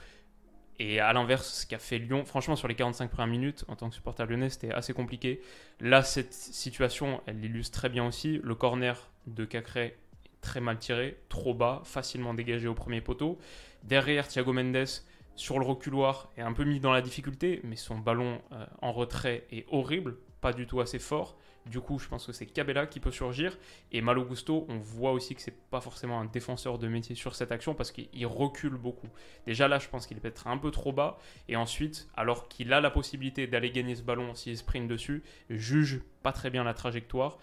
Et 0.80 1.02
à 1.02 1.12
l'inverse, 1.12 1.62
ce 1.62 1.66
qu'a 1.66 1.78
fait 1.78 2.00
Lyon, 2.00 2.24
franchement, 2.24 2.56
sur 2.56 2.70
les 2.70 2.76
45 2.76 3.12
premières 3.12 3.28
minutes, 3.28 3.66
en 3.68 3.76
tant 3.76 3.90
que 3.90 3.96
supporter 3.96 4.26
lyonnais, 4.26 4.50
c'était 4.50 4.72
assez 4.72 4.94
compliqué. 4.94 5.42
Là, 5.82 6.04
cette 6.04 6.34
situation, 6.34 7.22
elle 7.26 7.42
l'illustre 7.42 7.78
très 7.78 7.90
bien 7.90 8.08
aussi. 8.08 8.40
Le 8.44 8.56
corner 8.56 9.10
de 9.28 9.44
Cacré 9.44 9.98
très 10.42 10.62
mal 10.62 10.78
tiré, 10.78 11.18
trop 11.28 11.54
bas, 11.54 11.82
facilement 11.84 12.34
dégagé 12.34 12.68
au 12.68 12.74
premier 12.74 13.02
poteau. 13.02 13.38
Derrière, 13.84 14.28
Thiago 14.28 14.54
Mendes 14.54 14.88
sur 15.36 15.60
le 15.60 15.66
reculoir 15.66 16.32
est 16.38 16.42
un 16.42 16.54
peu 16.54 16.64
mis 16.64 16.80
dans 16.80 16.92
la 16.92 17.02
difficulté, 17.02 17.62
mais 17.64 17.76
son 17.76 17.98
ballon 17.98 18.42
euh, 18.52 18.66
en 18.82 18.92
retrait 18.92 19.46
est 19.52 19.66
horrible, 19.70 20.18
pas 20.42 20.54
du 20.54 20.68
tout 20.68 20.80
assez 20.80 21.00
fort. 21.00 21.38
Du 21.66 21.82
coup, 21.82 22.00
je 22.00 22.08
pense 22.08 22.26
que 22.26 22.32
c'est 22.32 22.46
Cabella 22.46 22.88
qui 22.88 23.00
peut 23.00 23.12
surgir. 23.12 23.58
Et 23.92 24.02
Malo 24.02 24.24
Gusto, 24.24 24.66
on 24.70 24.78
voit 24.78 25.12
aussi 25.12 25.36
que 25.36 25.42
c'est 25.42 25.60
pas 25.70 25.82
forcément 25.82 26.20
un 26.20 26.26
défenseur 26.26 26.80
de 26.80 26.88
métier 26.88 27.16
sur 27.16 27.36
cette 27.36 27.52
action 27.52 27.76
parce 27.76 27.92
qu'il 27.92 28.26
recule 28.26 28.76
beaucoup. 28.76 29.10
Déjà 29.46 29.68
là, 29.68 29.78
je 29.78 29.88
pense 29.88 30.08
qu'il 30.08 30.18
est 30.18 30.22
peut-être 30.22 30.48
un 30.48 30.58
peu 30.58 30.72
trop 30.72 30.94
bas. 30.94 31.18
Et 31.48 31.56
ensuite, 31.56 32.10
alors 32.16 32.48
qu'il 32.48 32.74
a 32.74 32.82
la 32.82 32.90
possibilité 32.90 33.46
d'aller 33.46 33.72
gagner 33.72 33.96
ce 33.96 34.02
ballon 34.02 34.34
s'il 34.36 34.58
sprint 34.58 34.88
dessus, 34.88 35.24
juge 35.50 36.02
pas 36.24 36.32
très 36.32 36.50
bien 36.50 36.64
la 36.64 36.74
trajectoire 36.74 37.38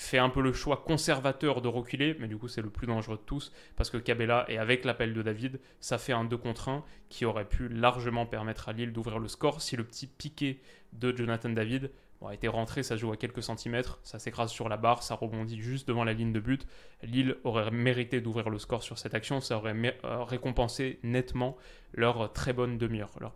fait 0.00 0.18
un 0.18 0.30
peu 0.30 0.40
le 0.40 0.52
choix 0.52 0.78
conservateur 0.78 1.60
de 1.60 1.68
reculer, 1.68 2.16
mais 2.18 2.26
du 2.26 2.38
coup 2.38 2.48
c'est 2.48 2.62
le 2.62 2.70
plus 2.70 2.86
dangereux 2.86 3.16
de 3.16 3.22
tous, 3.22 3.52
parce 3.76 3.90
que 3.90 3.98
Cabella, 3.98 4.46
et 4.48 4.56
avec 4.56 4.84
l'appel 4.84 5.12
de 5.12 5.22
David, 5.22 5.60
ça 5.78 5.98
fait 5.98 6.14
un 6.14 6.24
2 6.24 6.36
contre 6.38 6.70
1 6.70 6.84
qui 7.10 7.26
aurait 7.26 7.44
pu 7.44 7.68
largement 7.68 8.24
permettre 8.24 8.70
à 8.70 8.72
Lille 8.72 8.92
d'ouvrir 8.92 9.18
le 9.18 9.28
score 9.28 9.60
si 9.60 9.76
le 9.76 9.84
petit 9.84 10.06
piqué 10.06 10.60
de 10.94 11.14
Jonathan 11.14 11.50
David 11.50 11.90
a 12.26 12.34
été 12.34 12.48
rentré, 12.48 12.82
ça 12.82 12.96
joue 12.96 13.12
à 13.12 13.16
quelques 13.16 13.42
centimètres, 13.42 13.98
ça 14.02 14.18
s'écrase 14.18 14.50
sur 14.50 14.68
la 14.68 14.76
barre, 14.76 15.02
ça 15.02 15.14
rebondit 15.14 15.60
juste 15.60 15.86
devant 15.88 16.04
la 16.04 16.12
ligne 16.12 16.32
de 16.32 16.40
but. 16.40 16.66
Lille 17.02 17.36
aurait 17.44 17.70
mérité 17.70 18.20
d'ouvrir 18.20 18.50
le 18.50 18.58
score 18.58 18.82
sur 18.82 18.98
cette 18.98 19.14
action, 19.14 19.40
ça 19.40 19.56
aurait 19.56 19.74
euh, 20.04 20.24
récompensé 20.24 20.98
nettement 21.02 21.56
leur 21.92 22.32
très 22.32 22.52
bonne 22.52 22.78
demi-heure, 22.78 23.12
leur 23.20 23.34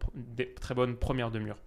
très 0.60 0.74
bonne 0.74 0.96
première 0.96 1.30
demi-heure. 1.30 1.60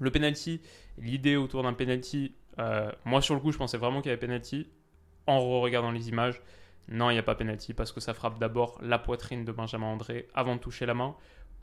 Le 0.00 0.10
penalty, 0.10 0.60
l'idée 0.98 1.36
autour 1.36 1.62
d'un 1.62 1.72
penalty, 1.72 2.34
euh, 2.58 2.90
moi 3.04 3.20
sur 3.20 3.34
le 3.34 3.40
coup 3.40 3.52
je 3.52 3.58
pensais 3.58 3.78
vraiment 3.78 4.00
qu'il 4.00 4.10
y 4.10 4.12
avait 4.12 4.20
penalty. 4.20 4.68
En 5.26 5.60
regardant 5.60 5.90
les 5.90 6.08
images, 6.10 6.42
non 6.88 7.08
il 7.10 7.14
n'y 7.14 7.18
a 7.18 7.22
pas 7.22 7.34
penalty 7.34 7.72
parce 7.72 7.92
que 7.92 8.00
ça 8.00 8.12
frappe 8.12 8.38
d'abord 8.38 8.78
la 8.82 8.98
poitrine 8.98 9.44
de 9.44 9.52
Benjamin 9.52 9.86
André 9.86 10.28
avant 10.34 10.56
de 10.56 10.60
toucher 10.60 10.86
la 10.86 10.94
main. 10.94 11.16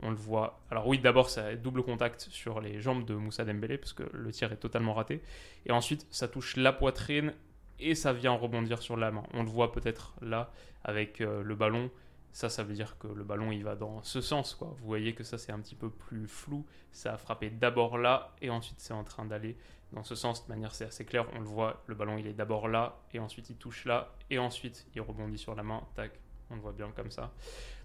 On 0.04 0.10
le 0.10 0.16
voit. 0.16 0.60
Alors 0.72 0.88
oui, 0.88 0.98
d'abord 0.98 1.30
ça 1.30 1.56
double 1.56 1.84
contact 1.84 2.22
sur 2.32 2.60
les 2.60 2.82
jambes 2.82 3.06
de 3.06 3.14
Moussa 3.14 3.46
Dembélé 3.46 3.78
parce 3.78 3.94
que 3.94 4.04
le 4.14 4.32
tir 4.32 4.52
est 4.52 4.58
totalement 4.58 4.94
raté. 4.94 5.22
Et 5.68 5.72
ensuite 5.72 6.08
ça 6.10 6.28
touche 6.28 6.58
la 6.58 6.74
poitrine 6.74 7.34
et 7.80 7.94
ça 7.96 8.14
vient 8.14 8.32
rebondir 8.32 8.82
sur 8.82 8.98
la 8.98 9.12
main. 9.12 9.24
On 9.34 9.44
le 9.44 9.50
voit 9.50 9.72
peut-être 9.72 10.16
là 10.22 10.52
avec 10.84 11.22
euh, 11.22 11.44
le 11.44 11.56
ballon. 11.56 11.92
Ça, 12.34 12.50
ça 12.50 12.64
veut 12.64 12.74
dire 12.74 12.98
que 12.98 13.08
le 13.08 13.24
ballon 13.24 13.52
il 13.52 13.64
va 13.64 13.76
dans 13.76 14.02
ce 14.04 14.22
sens. 14.22 14.56
Quoi. 14.56 14.74
Vous 14.80 14.86
voyez 14.86 15.14
que 15.14 15.24
ça 15.24 15.38
c'est 15.38 15.52
un 15.52 15.60
petit 15.60 15.76
peu 15.76 15.90
plus 15.90 16.28
flou. 16.28 16.66
Ça 16.92 17.14
a 17.14 17.18
frappé 17.18 17.50
d'abord 17.50 17.98
là 17.98 18.34
et 18.42 18.50
ensuite 18.50 18.80
c'est 18.80 18.94
en 18.94 19.04
train 19.04 19.26
d'aller 19.26 19.58
dans 19.92 20.04
ce 20.04 20.16
sens. 20.16 20.46
De 20.46 20.54
manière 20.54 20.74
c'est 20.74 20.86
assez 20.86 21.04
clair. 21.04 21.26
On 21.36 21.40
le 21.40 21.46
voit, 21.46 21.84
le 21.88 21.96
ballon 21.96 22.18
il 22.18 22.28
est 22.28 22.34
d'abord 22.34 22.68
là 22.68 23.00
et 23.14 23.20
ensuite 23.20 23.50
il 23.50 23.58
touche 23.58 23.86
là 23.86 24.14
et 24.30 24.40
ensuite 24.40 24.88
il 24.96 25.02
rebondit 25.02 25.38
sur 25.38 25.56
la 25.56 25.64
main. 25.64 25.84
Tac, 25.96 26.12
on 26.50 26.56
le 26.56 26.62
voit 26.62 26.72
bien 26.72 26.90
comme 26.96 27.12
ça. 27.12 27.34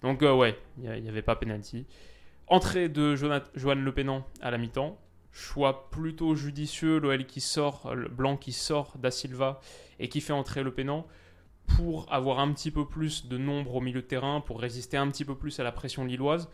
Donc 0.02 0.22
euh, 0.22 0.34
ouais, 0.34 0.56
il 0.78 1.02
n'y 1.02 1.08
avait 1.08 1.22
pas 1.22 1.34
penalty. 1.34 1.86
Entrée 2.46 2.88
de 2.88 3.16
Johan 3.16 3.74
Le 3.74 3.92
Pénan 3.92 4.24
à 4.40 4.52
la 4.52 4.58
mi-temps. 4.58 4.98
Choix 5.32 5.90
plutôt 5.90 6.34
judicieux, 6.34 6.98
l'OL 6.98 7.26
qui 7.26 7.42
sort, 7.42 7.94
le 7.94 8.08
Blanc 8.08 8.38
qui 8.38 8.52
sort 8.52 8.96
Da 8.96 9.10
Silva 9.10 9.60
et 9.98 10.08
qui 10.08 10.22
fait 10.22 10.32
entrer 10.32 10.62
Le 10.62 10.72
Pénan 10.72 11.06
pour 11.66 12.12
avoir 12.12 12.38
un 12.40 12.52
petit 12.52 12.70
peu 12.70 12.86
plus 12.86 13.26
de 13.26 13.38
nombre 13.38 13.74
au 13.74 13.80
milieu 13.80 14.02
de 14.02 14.06
terrain, 14.06 14.40
pour 14.40 14.60
résister 14.60 14.96
un 14.96 15.08
petit 15.08 15.24
peu 15.24 15.34
plus 15.34 15.58
à 15.60 15.64
la 15.64 15.72
pression 15.72 16.04
lilloise. 16.04 16.48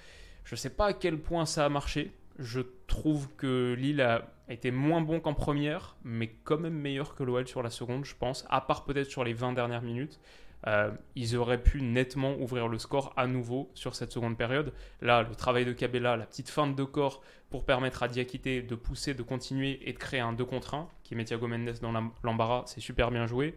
Je 0.45 0.55
ne 0.55 0.59
sais 0.59 0.71
pas 0.71 0.87
à 0.87 0.93
quel 0.93 1.19
point 1.19 1.47
ça 1.47 1.65
a 1.65 1.69
marché, 1.69 2.13
Je 2.39 2.61
trouve 2.87 3.29
que 3.37 3.75
Lille 3.75 4.01
a 4.01 4.33
été 4.49 4.71
moins 4.71 5.01
bon 5.01 5.21
qu'en 5.21 5.35
première, 5.35 5.97
mais 6.05 6.29
quand 6.45 6.59
même 6.59 6.75
meilleur 6.75 7.15
que 7.15 7.23
l'OL 7.23 7.47
sur 7.47 7.63
la 7.63 7.71
seconde, 7.71 8.05
je 8.05 8.15
pense, 8.15 8.45
à 8.49 8.61
part 8.61 8.85
peut-être 8.85 9.11
sur 9.11 9.25
les 9.25 9.33
20 9.33 9.53
dernières 9.53 9.83
minutes. 9.83 10.19
Euh, 10.67 10.93
ils 11.17 11.37
auraient 11.37 11.63
pu 11.63 11.83
nettement 11.83 12.37
ouvrir 12.37 12.69
le 12.69 12.79
score 12.79 13.13
à 13.17 13.27
nouveau 13.27 13.71
sur 13.75 13.95
cette 13.97 14.13
seconde 14.13 14.37
période. 14.37 14.73
Là, 15.01 15.23
le 15.23 15.35
travail 15.35 15.65
de 15.65 15.73
Cabella, 15.73 16.17
la 16.17 16.25
petite 16.25 16.49
feinte 16.49 16.77
de 16.77 16.85
corps 16.85 17.21
pour 17.51 17.65
permettre 17.65 18.03
à 18.03 18.09
Diakité 18.09 18.63
de 18.63 18.75
pousser, 18.75 19.15
de 19.15 19.23
continuer 19.23 19.81
et 19.89 19.93
de 19.93 19.99
créer 19.99 20.21
un 20.21 20.33
2 20.33 20.45
contre 20.45 20.75
1 20.75 20.89
qui 21.03 21.17
met 21.17 21.25
Thiago 21.25 21.49
Mendes 21.49 21.75
dans 21.83 21.93
l'embarras, 22.23 22.63
c'est 22.67 22.81
super 22.81 23.11
bien 23.11 23.27
joué. 23.27 23.57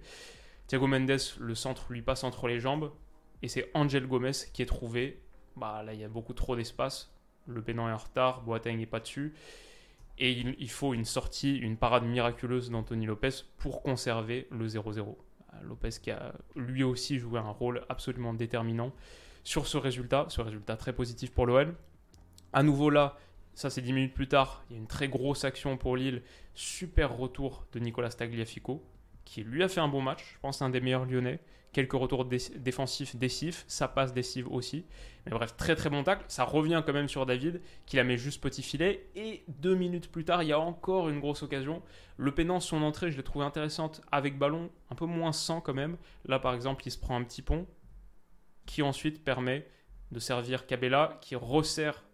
Thiago 0.68 0.88
Mendes, 0.88 1.20
le 1.40 1.56
centre 1.56 1.86
lui 1.92 2.02
passe 2.02 2.24
entre 2.24 2.48
les 2.48 2.60
jambes 2.60 2.92
et 3.42 3.48
c'est 3.48 3.70
Angel 3.74 4.08
Gomez 4.08 4.32
qui 4.54 4.62
est 4.62 4.66
trouvé. 4.66 5.22
Bah, 5.56 5.84
là, 5.84 5.94
il 5.94 6.00
y 6.00 6.04
a 6.04 6.10
beaucoup 6.10 6.34
trop 6.34 6.56
d'espace. 6.56 7.14
Le 7.48 7.62
pénal 7.62 7.90
est 7.90 7.94
en 7.94 7.98
retard, 7.98 8.42
Boateng 8.42 8.78
n'est 8.78 8.86
pas 8.86 9.00
dessus. 9.00 9.36
Et 10.18 10.32
il, 10.32 10.70
faut 10.70 10.94
une 10.94 11.06
sortie, 11.06 11.58
une 11.58 11.76
parade 11.76 12.06
miraculeuse 12.06 12.70
d'Anthony 12.70 13.06
Lopez 13.06 13.44
pour 13.58 13.84
conserver 13.84 14.48
le 14.50 14.68
0-0. 14.68 15.16
Lopez 15.62 15.90
qui 16.02 16.12
a 16.12 16.34
lui 16.56 16.84
aussi 16.84 17.20
joué 17.20 17.40
un 17.40 17.50
rôle 17.50 17.86
absolument 17.90 18.34
déterminant 18.34 18.94
sur 19.44 19.68
ce 19.68 19.78
résultat, 19.78 20.26
ce 20.30 20.42
résultat 20.42 20.78
très 20.78 20.94
positif 20.94 21.32
pour 21.32 21.46
l'OL. 21.46 21.76
À 22.54 22.64
nouveau 22.64 22.90
là, 22.90 23.18
ça 23.54 23.70
c'est 23.70 23.82
10 23.82 23.94
minutes 23.94 24.14
plus 24.14 24.28
tard, 24.28 24.64
il 24.70 24.74
y 24.74 24.80
a 24.80 24.82
une 24.82 24.88
très 24.88 25.08
grosse 25.08 25.44
action 25.44 25.78
pour 25.78 25.98
Lille, 25.98 26.24
super 26.54 27.16
retour 27.16 27.66
de 27.74 27.80
Nicolas 27.80 28.10
Tagliafico, 28.10 28.84
qui 29.26 29.44
lui 29.44 29.64
a 29.64 29.68
fait 29.68 29.82
un 29.82 29.88
bon 29.88 30.02
match, 30.02 30.24
je 30.36 30.40
pense 30.40 30.62
un 30.62 30.70
des 30.70 30.80
meilleurs 30.80 31.06
lyonnais, 31.06 31.40
quelques 31.76 31.92
retours 31.92 32.24
défensifs 32.24 33.18
décisifs, 33.18 33.66
ça 33.68 33.90
passe 33.90 34.14
décisive 34.14 34.50
aussi. 34.50 34.86
Mais 35.26 35.32
bref, 35.34 35.58
très 35.58 35.76
très 35.76 35.90
bon 35.90 36.04
tacle. 36.04 36.24
Ça 36.30 36.46
revient 36.46 36.82
quand 36.86 36.94
même 36.94 37.10
sur 37.10 37.26
David, 37.26 37.62
qui 37.86 37.98
la 37.98 38.06
met 38.06 38.18
juste 38.18 38.42
petit 38.42 38.64
filet. 38.64 39.10
Et 39.16 39.44
deux 39.50 39.76
minutes 39.76 40.10
plus 40.10 40.24
tard, 40.24 40.42
il 40.42 40.48
y 40.48 40.54
a 40.54 40.60
encore 40.60 41.10
une 41.10 41.20
grosse 41.20 41.44
occasion. 41.44 41.82
Le 42.16 42.32
pénant, 42.34 42.62
son 42.62 42.82
entrée, 42.82 43.12
je 43.12 43.18
l'ai 43.18 43.24
trouvé 43.24 43.44
intéressante 43.44 44.00
avec 44.10 44.38
ballon, 44.38 44.70
un 44.90 44.96
peu 44.96 45.06
moins 45.06 45.34
sans 45.34 45.60
quand 45.60 45.74
même. 45.74 45.98
Là, 46.24 46.40
par 46.40 46.54
exemple, 46.54 46.88
il 46.88 46.92
se 46.92 46.98
prend 46.98 47.18
un 47.18 47.24
petit 47.26 47.42
pont, 47.42 47.68
qui 48.66 48.82
ensuite 48.82 49.26
permet 49.26 49.68
de 50.12 50.20
servir 50.20 50.68
Cabella, 50.68 51.18
qui 51.20 51.36
resserre 51.36 52.06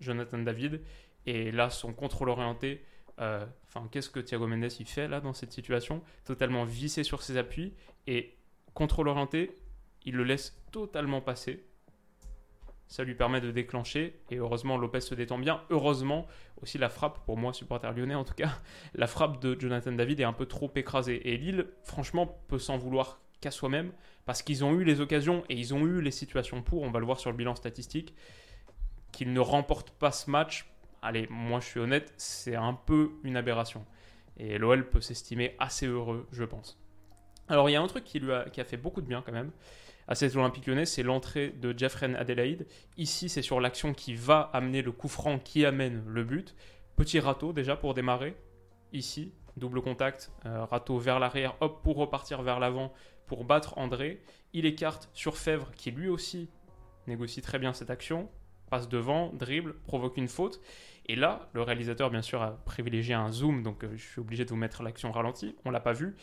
Jonathan 0.00 0.38
David. 0.38 0.80
Et 1.26 1.52
là, 1.52 1.68
son 1.68 1.92
contrôle 1.92 2.30
orienté, 2.30 2.86
enfin, 3.20 3.86
qu'est-ce 3.90 4.10
que 4.10 4.20
Thiago 4.20 4.46
Mendes 4.46 4.72
il 4.78 4.86
fait 4.86 5.08
là 5.08 5.20
dans 5.20 5.32
cette 5.32 5.52
situation? 5.52 6.02
Totalement 6.24 6.64
vissé 6.64 7.04
sur 7.04 7.22
ses 7.22 7.36
appuis 7.36 7.74
et 8.06 8.36
contrôle 8.74 9.08
orienté, 9.08 9.56
il 10.04 10.14
le 10.16 10.24
laisse 10.24 10.60
totalement 10.72 11.20
passer. 11.20 11.64
Ça 12.88 13.04
lui 13.04 13.14
permet 13.14 13.40
de 13.40 13.52
déclencher 13.52 14.20
et 14.30 14.36
heureusement 14.36 14.76
Lopez 14.76 15.00
se 15.00 15.14
détend 15.14 15.38
bien. 15.38 15.62
Heureusement 15.70 16.26
aussi 16.60 16.76
la 16.76 16.88
frappe, 16.88 17.24
pour 17.24 17.36
moi 17.36 17.52
supporter 17.52 17.92
lyonnais 17.92 18.16
en 18.16 18.24
tout 18.24 18.34
cas, 18.34 18.58
la 18.94 19.06
frappe 19.06 19.40
de 19.40 19.58
Jonathan 19.58 19.92
David 19.92 20.20
est 20.20 20.24
un 20.24 20.32
peu 20.32 20.46
trop 20.46 20.72
écrasée. 20.74 21.30
Et 21.30 21.36
Lille 21.36 21.66
franchement 21.84 22.26
peut 22.48 22.58
s'en 22.58 22.78
vouloir 22.78 23.20
qu'à 23.40 23.50
soi-même 23.50 23.92
parce 24.26 24.42
qu'ils 24.42 24.64
ont 24.64 24.72
eu 24.72 24.84
les 24.84 25.00
occasions 25.00 25.44
et 25.48 25.54
ils 25.54 25.74
ont 25.74 25.86
eu 25.86 26.00
les 26.00 26.10
situations 26.10 26.62
pour, 26.62 26.82
on 26.82 26.90
va 26.90 26.98
le 26.98 27.06
voir 27.06 27.18
sur 27.18 27.30
le 27.30 27.36
bilan 27.36 27.54
statistique, 27.54 28.14
qu'ils 29.12 29.32
ne 29.32 29.40
remportent 29.40 29.90
pas 29.90 30.12
ce 30.12 30.30
match. 30.30 30.69
Allez, 31.02 31.26
moi 31.30 31.60
je 31.60 31.66
suis 31.66 31.80
honnête, 31.80 32.12
c'est 32.16 32.56
un 32.56 32.74
peu 32.74 33.12
une 33.24 33.36
aberration. 33.36 33.84
Et 34.36 34.58
l'OL 34.58 34.88
peut 34.88 35.00
s'estimer 35.00 35.54
assez 35.58 35.86
heureux, 35.86 36.26
je 36.32 36.44
pense. 36.44 36.78
Alors 37.48 37.68
il 37.68 37.72
y 37.72 37.76
a 37.76 37.82
un 37.82 37.86
truc 37.86 38.04
qui 38.04 38.20
lui 38.20 38.32
a, 38.32 38.64
fait 38.64 38.76
beaucoup 38.76 39.00
de 39.00 39.06
bien 39.06 39.22
quand 39.22 39.32
même 39.32 39.50
à 40.10 40.16
cet 40.16 40.34
Olympique 40.34 40.66
lyonnais, 40.66 40.86
c'est 40.86 41.04
l'entrée 41.04 41.50
de 41.50 41.72
Jeffrey 41.76 42.12
Adelaide. 42.16 42.66
Ici, 42.96 43.28
c'est 43.28 43.42
sur 43.42 43.60
l'action 43.60 43.94
qui 43.94 44.14
va 44.14 44.50
amener 44.52 44.82
le 44.82 44.90
coup 44.90 45.06
franc 45.06 45.38
qui 45.38 45.64
amène 45.64 46.02
le 46.04 46.24
but. 46.24 46.56
Petit 46.96 47.20
râteau 47.20 47.52
déjà 47.52 47.76
pour 47.76 47.94
démarrer. 47.94 48.34
Ici, 48.92 49.32
double 49.56 49.80
contact, 49.82 50.32
euh, 50.46 50.64
râteau 50.64 50.98
vers 50.98 51.20
l'arrière, 51.20 51.54
hop, 51.60 51.84
pour 51.84 51.96
repartir 51.96 52.42
vers 52.42 52.58
l'avant, 52.58 52.92
pour 53.26 53.44
battre 53.44 53.78
André. 53.78 54.20
Il 54.52 54.66
écarte 54.66 55.08
sur 55.14 55.36
Fèvre, 55.36 55.70
qui 55.76 55.92
lui 55.92 56.08
aussi 56.08 56.50
négocie 57.06 57.40
très 57.40 57.60
bien 57.60 57.72
cette 57.72 57.90
action, 57.90 58.28
passe 58.70 58.88
devant, 58.88 59.32
dribble, 59.34 59.74
provoque 59.80 60.16
une 60.16 60.28
faute. 60.28 60.60
Et 61.06 61.16
là, 61.16 61.48
le 61.52 61.62
réalisateur, 61.62 62.10
bien 62.10 62.22
sûr, 62.22 62.40
a 62.40 62.52
privilégié 62.64 63.14
un 63.14 63.32
zoom, 63.32 63.62
donc 63.62 63.84
euh, 63.84 63.90
je 63.96 64.02
suis 64.02 64.20
obligé 64.20 64.44
de 64.44 64.50
vous 64.50 64.56
mettre 64.56 64.82
l'action 64.82 65.10
ralentie. 65.10 65.56
On 65.64 65.70
l'a 65.70 65.80
pas 65.80 65.92
vu. 65.92 66.14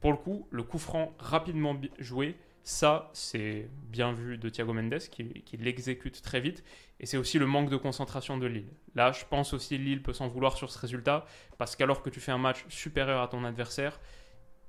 Pour 0.00 0.10
le 0.10 0.18
coup, 0.18 0.48
le 0.50 0.62
coup 0.62 0.78
franc 0.78 1.14
rapidement 1.18 1.74
joué, 1.98 2.36
ça, 2.64 3.10
c'est 3.12 3.68
bien 3.90 4.12
vu 4.12 4.38
de 4.38 4.48
Thiago 4.48 4.72
Mendes 4.72 4.98
qui, 5.10 5.44
l'exécute 5.58 6.22
très 6.22 6.40
vite. 6.40 6.64
Et 6.98 7.06
c'est 7.06 7.18
aussi 7.18 7.38
le 7.38 7.46
manque 7.46 7.68
de 7.68 7.76
concentration 7.76 8.38
de 8.38 8.46
Lille. 8.46 8.72
Là, 8.94 9.12
je 9.12 9.24
pense 9.28 9.52
aussi 9.52 9.76
Lille 9.76 10.02
peut 10.02 10.14
s'en 10.14 10.28
vouloir 10.28 10.56
sur 10.56 10.70
ce 10.70 10.78
résultat 10.78 11.26
parce 11.58 11.76
qu'alors 11.76 12.02
que 12.02 12.08
tu 12.08 12.20
fais 12.20 12.32
un 12.32 12.38
match 12.38 12.64
supérieur 12.68 13.20
à 13.20 13.28
ton 13.28 13.44
adversaire, 13.44 14.00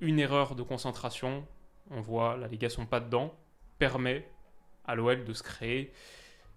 une 0.00 0.18
erreur 0.18 0.54
de 0.54 0.62
concentration, 0.62 1.46
on 1.90 2.02
voit 2.02 2.38
gars 2.52 2.68
sont 2.68 2.84
pas 2.84 3.00
dedans, 3.00 3.34
permet 3.78 4.28
à 4.84 4.94
l'OL 4.94 5.24
de 5.24 5.32
se 5.32 5.42
créer 5.42 5.92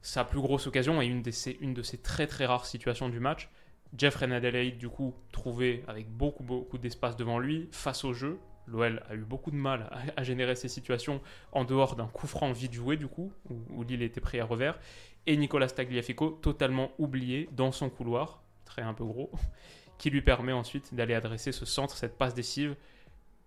sa 0.01 0.23
plus 0.23 0.39
grosse 0.39 0.67
occasion 0.67 1.01
et 1.01 1.05
une 1.05 1.21
de 1.21 1.81
ces 1.81 1.97
très 1.97 2.27
très 2.27 2.45
rares 2.45 2.65
situations 2.65 3.09
du 3.09 3.19
match. 3.19 3.49
Jeff 3.97 4.15
Renadelaide, 4.15 4.77
du 4.77 4.87
coup, 4.87 5.15
trouvé 5.31 5.83
avec 5.87 6.09
beaucoup 6.09 6.43
beaucoup 6.43 6.77
d'espace 6.77 7.15
devant 7.15 7.39
lui 7.39 7.69
face 7.71 8.03
au 8.03 8.13
jeu, 8.13 8.39
L'OL 8.71 9.01
a 9.09 9.15
eu 9.15 9.23
beaucoup 9.23 9.51
de 9.51 9.55
mal 9.55 9.89
à, 10.15 10.23
générer 10.23 10.55
ces 10.55 10.67
situations 10.67 11.21
en 11.51 11.63
dehors 11.63 11.95
d'un 11.95 12.07
coup 12.07 12.27
franc 12.27 12.51
vite 12.51 12.73
joué, 12.73 12.97
du 12.97 13.07
coup, 13.07 13.31
où, 13.49 13.83
Lille 13.83 14.03
était 14.03 14.21
pris 14.21 14.39
à 14.39 14.45
revers. 14.45 14.79
Et 15.25 15.35
Nicolas 15.37 15.67
Tagliafico, 15.67 16.39
totalement 16.41 16.91
oublié 16.97 17.49
dans 17.51 17.71
son 17.71 17.89
couloir, 17.89 18.43
très 18.65 18.81
un 18.81 18.93
peu 18.93 19.03
gros, 19.03 19.31
qui 19.97 20.09
lui 20.09 20.21
permet 20.21 20.53
ensuite 20.53 20.93
d'aller 20.93 21.13
adresser 21.13 21.51
ce 21.51 21.65
centre, 21.65 21.97
cette 21.97 22.17
passe 22.17 22.33
décisive 22.33 22.75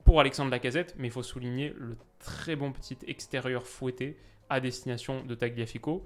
pour 0.05 0.21
Alexandre 0.21 0.51
Lacazette. 0.51 0.95
Mais 0.99 1.09
il 1.09 1.13
faut 1.13 1.23
souligner 1.23 1.73
le 1.77 1.97
très 2.19 2.57
bon 2.57 2.73
petit 2.73 2.99
extérieur 3.07 3.67
fouetté 3.67 4.19
à 4.51 4.61
destination 4.61 5.25
de 5.25 5.35
Tagliafico. 5.35 6.05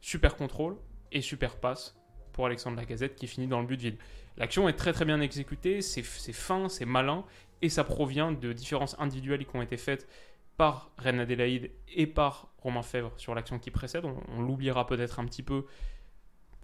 Super 0.00 0.36
contrôle 0.36 0.76
et 1.12 1.20
super 1.20 1.56
passe 1.56 1.96
pour 2.32 2.46
Alexandre 2.46 2.76
Lacazette 2.76 3.16
qui 3.16 3.26
finit 3.26 3.46
dans 3.46 3.60
le 3.60 3.66
but 3.66 3.80
vide. 3.80 3.96
L'action 4.36 4.68
est 4.68 4.74
très 4.74 4.92
très 4.92 5.04
bien 5.04 5.20
exécutée, 5.20 5.80
c'est 5.82 6.02
fin, 6.02 6.68
c'est 6.68 6.84
malin 6.84 7.24
et 7.62 7.68
ça 7.68 7.84
provient 7.84 8.32
de 8.32 8.52
différences 8.52 8.96
individuelles 9.00 9.44
qui 9.44 9.56
ont 9.56 9.62
été 9.62 9.76
faites 9.76 10.08
par 10.56 10.90
Reine 10.98 11.20
Adélaïde 11.20 11.70
et 11.94 12.06
par 12.06 12.52
Romain 12.58 12.82
Fèvre 12.82 13.12
sur 13.16 13.34
l'action 13.34 13.58
qui 13.58 13.70
précède. 13.70 14.04
On, 14.04 14.42
l'oubliera 14.42 14.86
peut-être 14.86 15.20
un 15.20 15.24
petit 15.24 15.42
peu, 15.42 15.64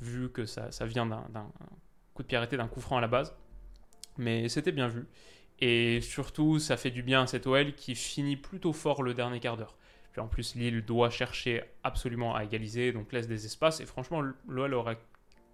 vu 0.00 0.30
que 0.30 0.46
ça, 0.46 0.68
vient 0.82 1.06
d'un 1.06 1.50
coup 2.12 2.22
de 2.22 2.28
pied 2.28 2.36
arrêté, 2.36 2.56
d'un 2.56 2.68
coup 2.68 2.80
franc 2.80 2.98
à 2.98 3.00
la 3.00 3.08
base. 3.08 3.36
Mais 4.18 4.48
c'était 4.48 4.72
bien 4.72 4.88
vu. 4.88 5.06
Et 5.60 6.00
surtout, 6.00 6.58
ça 6.58 6.76
fait 6.76 6.90
du 6.90 7.02
bien 7.02 7.22
à 7.22 7.26
cette 7.26 7.46
OL 7.46 7.74
qui 7.74 7.94
finit 7.94 8.36
plutôt 8.36 8.72
fort 8.72 9.02
le 9.02 9.14
dernier 9.14 9.38
quart 9.38 9.56
d'heure. 9.56 9.76
En 10.18 10.28
plus, 10.28 10.54
Lille 10.54 10.84
doit 10.84 11.10
chercher 11.10 11.64
absolument 11.82 12.34
à 12.34 12.44
égaliser, 12.44 12.92
donc 12.92 13.12
laisse 13.12 13.26
des 13.26 13.46
espaces. 13.46 13.80
Et 13.80 13.86
franchement, 13.86 14.22
l'OL 14.46 14.74
aurait 14.74 14.98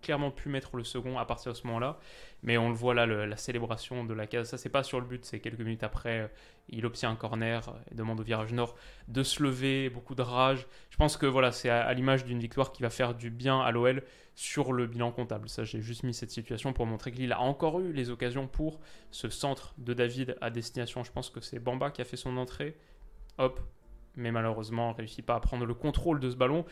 clairement 0.01 0.31
pu 0.31 0.49
mettre 0.49 0.77
le 0.77 0.85
second 0.85 1.19
à 1.19 1.25
partir 1.25 1.53
de 1.53 1.57
ce 1.57 1.67
moment-là. 1.67 1.99
Mais 2.43 2.59
on 2.59 2.69
le 2.69 2.75
voit 2.75 2.95
là, 2.95 3.07
la 3.07 3.37
célébration 3.37 4.05
de 4.05 4.15
la 4.15 4.27
case. 4.27 4.49
Ça, 4.49 4.59
c'est 4.59 4.69
pas 4.69 4.83
sur 4.83 5.01
le 5.01 5.07
but, 5.07 5.25
c'est 5.25 5.41
quelques 5.41 5.61
minutes 5.61 5.83
après. 5.83 6.21
Euh, 6.21 6.29
il 6.69 6.87
obtient 6.87 7.11
un 7.11 7.17
corner 7.17 7.75
et 7.91 7.95
demande 7.95 8.21
au 8.21 8.23
virage 8.23 8.53
nord 8.53 8.77
de 9.09 9.23
se 9.23 9.43
lever, 9.43 9.91
beaucoup 9.91 10.15
de 10.15 10.23
rage. 10.23 10.67
Je 10.91 10.97
pense 10.97 11.17
que 11.17 11.27
voilà, 11.27 11.53
c'est 11.53 11.69
à, 11.69 11.93
l'image 11.93 12.25
d'une 12.25 12.39
victoire 12.39 12.73
qui 12.73 12.83
va 12.83 12.91
faire 12.91 13.15
du 13.15 13.31
bien 13.31 13.61
à 13.61 13.71
l'OL 13.71 14.03
sur 14.35 14.73
le 14.73 14.87
bilan 14.87 15.11
comptable. 15.11 15.49
Ça, 15.49 15.65
j'ai 15.65 15.83
juste 15.83 16.03
mis 16.03 16.15
cette 16.15 16.31
situation 16.31 16.73
pour 16.73 16.87
montrer 16.87 17.13
qu'il 17.13 17.33
a 17.33 17.41
encore 17.41 17.81
eu 17.81 17.93
les 17.93 18.11
occasions 18.11 18.47
pour 18.47 18.81
ce 19.11 19.29
centre 19.29 19.75
de 19.79 19.93
David 19.93 20.37
à 20.41 20.51
destination. 20.51 21.05
Je 21.05 21.13
pense 21.13 21.29
que 21.29 21.41
c'est 21.41 21.59
Bamba 21.59 21.91
qui 21.91 22.01
a 22.01 22.05
fait 22.05 22.17
son 22.17 22.37
entrée. 22.37 22.77
Hop, 23.39 23.61
mais 24.17 24.31
malheureusement, 24.31 24.93
réussit 24.93 25.25
pas 25.25 25.37
à 25.37 25.41
prendre 25.41 25.65
le 25.65 25.75
contrôle 25.75 26.21
de 26.21 26.31
ce 26.31 26.37
ballon. 26.37 26.65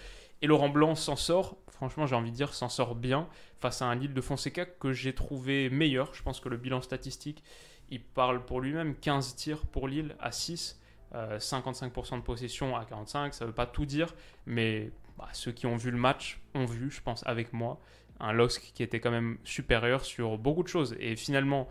Et 0.42 0.47
Laurent 0.47 0.68
Blanc 0.68 0.95
s'en 0.95 1.16
sort, 1.16 1.57
franchement 1.71 2.07
j'ai 2.07 2.14
envie 2.14 2.30
de 2.30 2.37
dire, 2.37 2.54
s'en 2.54 2.68
sort 2.68 2.95
bien 2.95 3.28
face 3.61 3.83
à 3.83 3.87
un 3.87 3.95
Lille 3.95 4.14
de 4.14 4.21
Fonseca 4.21 4.66
que 4.66 4.92
j'ai 4.92 5.14
trouvé 5.14 5.71
meilleur. 5.71 6.14
Je 6.14 6.23
pense 6.23 6.40
que 6.40 6.49
le 6.49 6.57
bilan 6.57 6.80
statistique, 6.80 7.42
il 7.90 8.02
parle 8.02 8.45
pour 8.45 8.61
lui-même. 8.61 8.95
15 8.95 9.35
tirs 9.35 9.66
pour 9.66 9.88
Lille 9.88 10.14
à 10.21 10.33
6, 10.33 10.80
55% 11.12 12.14
euh, 12.14 12.16
de 12.18 12.23
possession 12.23 12.76
à 12.76 12.85
45, 12.85 13.35
ça 13.35 13.45
ne 13.45 13.50
veut 13.50 13.54
pas 13.54 13.66
tout 13.66 13.87
dire, 13.87 14.14
mais 14.47 14.90
bah, 15.16 15.28
ceux 15.33 15.52
qui 15.52 15.66
ont 15.66 15.76
vu 15.76 15.90
le 15.90 15.97
match 15.97 16.40
ont 16.54 16.66
vu, 16.66 16.90
je 16.90 17.00
pense, 17.00 17.26
avec 17.26 17.52
moi, 17.52 17.80
un 18.21 18.33
LOSC 18.33 18.73
qui 18.75 18.83
était 18.83 19.00
quand 19.00 19.11
même 19.11 19.38
supérieur 19.45 20.04
sur 20.04 20.38
beaucoup 20.38 20.62
de 20.62 20.68
choses. 20.68 20.97
Et 21.00 21.16
finalement, 21.16 21.68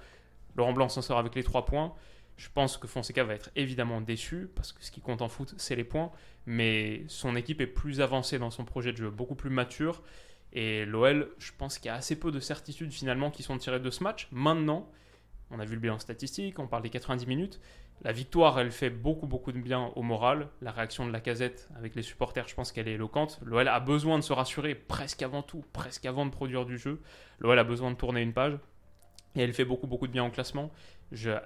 Laurent 0.56 0.74
Blanc 0.74 0.90
s'en 0.90 1.02
sort 1.02 1.18
avec 1.18 1.36
les 1.36 1.44
3 1.44 1.66
points. 1.66 1.94
Je 2.38 2.50
pense 2.54 2.78
que 2.78 2.88
Fonseca 2.88 3.24
va 3.24 3.34
être 3.34 3.50
évidemment 3.56 4.00
déçu, 4.00 4.48
parce 4.56 4.72
que 4.72 4.84
ce 4.84 4.92
qui 4.92 5.02
compte 5.02 5.22
en 5.22 5.28
foot, 5.28 5.54
c'est 5.58 5.76
les 5.76 5.84
points, 5.84 6.12
mais 6.46 7.04
son 7.08 7.36
équipe 7.36 7.62
est 7.62 7.68
plus 7.68 8.00
avancée 8.00 8.40
dans 8.40 8.52
son 8.52 8.64
projet 8.64 8.92
de 8.92 8.98
jeu, 8.98 9.10
beaucoup 9.10 9.36
plus 9.36 9.50
mature. 9.50 10.04
Et 10.54 10.86
l'OL, 10.86 11.30
je 11.40 11.52
pense 11.58 11.78
qu'il 11.78 11.88
y 11.88 11.90
a 11.90 11.96
assez 11.96 12.18
peu 12.18 12.32
de 12.32 12.40
certitudes 12.40 12.94
finalement 12.94 13.32
qui 13.32 13.44
sont 13.44 13.58
tirées 13.58 13.80
de 13.80 13.90
ce 13.90 14.04
match. 14.04 14.28
Maintenant, 14.32 14.90
on 15.52 15.60
a 15.60 15.66
vu 15.66 15.74
le 15.74 15.82
bilan 15.82 16.00
statistique, 16.00 16.60
on 16.60 16.68
parle 16.68 16.84
des 16.84 16.90
90 16.90 17.26
minutes, 17.26 17.60
La 18.04 18.12
victoire, 18.12 18.60
elle 18.60 18.72
fait 18.72 18.92
beaucoup, 18.92 19.26
beaucoup 19.26 19.52
de 19.52 19.60
bien 19.60 19.92
au 19.96 20.04
moral. 20.04 20.50
La 20.62 20.72
réaction 20.72 21.08
de 21.08 21.12
la 21.12 21.20
casette 21.20 21.68
avec 21.76 21.96
les 21.96 22.04
supporters, 22.04 22.48
je 22.48 22.54
pense 22.54 22.72
qu'elle 22.72 22.88
est 22.88 22.94
éloquente. 22.94 23.40
L'OL 23.44 23.68
a 23.68 23.80
besoin 23.80 24.20
de 24.20 24.24
se 24.24 24.34
rassurer 24.34 24.76
presque 24.76 25.24
avant 25.24 25.42
tout, 25.42 25.64
presque 25.74 26.06
avant 26.06 26.26
de 26.26 26.32
produire 26.32 26.66
du 26.66 26.78
jeu. 26.78 27.02
L'OL 27.40 27.58
a 27.58 27.64
besoin 27.64 27.90
de 27.90 27.96
tourner 27.96 28.22
une 28.22 28.34
page. 28.34 28.58
Et 29.36 29.42
elle 29.42 29.54
fait 29.54 29.66
beaucoup, 29.66 29.88
beaucoup 29.88 30.08
de 30.08 30.12
bien 30.12 30.26
au 30.26 30.30
classement. 30.30 30.72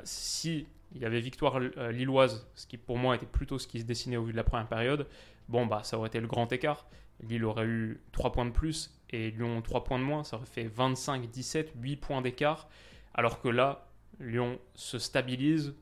Si 0.04 0.68
il 0.94 1.02
y 1.02 1.06
avait 1.06 1.20
victoire 1.20 1.58
euh, 1.58 1.92
lilloise, 1.92 2.48
ce 2.54 2.68
qui 2.68 2.78
pour 2.78 2.98
moi 2.98 3.16
était 3.16 3.26
plutôt 3.26 3.60
ce 3.60 3.68
qui 3.68 3.80
se 3.80 3.86
dessinait 3.86 4.18
au 4.18 4.24
vu 4.24 4.32
de 4.32 4.38
la 4.38 4.44
première 4.44 4.68
période, 4.68 5.08
bon, 5.48 5.66
bah, 5.66 5.82
ça 5.84 5.98
aurait 5.98 6.08
été 6.08 6.20
le 6.20 6.28
grand 6.28 6.52
écart. 6.52 6.86
Lille 7.22 7.46
aurait 7.46 7.66
eu 7.66 8.02
3 8.14 8.32
points 8.32 8.46
de 8.46 8.52
plus 8.52 9.00
et 9.12 9.32
Lyon 9.32 9.62
3 9.62 9.84
points 9.84 10.00
de 10.00 10.04
moins. 10.04 10.24
Ça 10.24 10.38
aurait 10.38 10.46
fait 10.46 10.64
25, 10.64 11.30
17, 11.30 11.74
8 11.80 11.96
points 11.98 12.22
d'écart. 12.22 12.68
Alors 13.14 13.42
que 13.42 13.48
là, 13.48 13.88
Lyon 14.20 14.60
se 14.74 14.98
stabilise, 14.98 15.76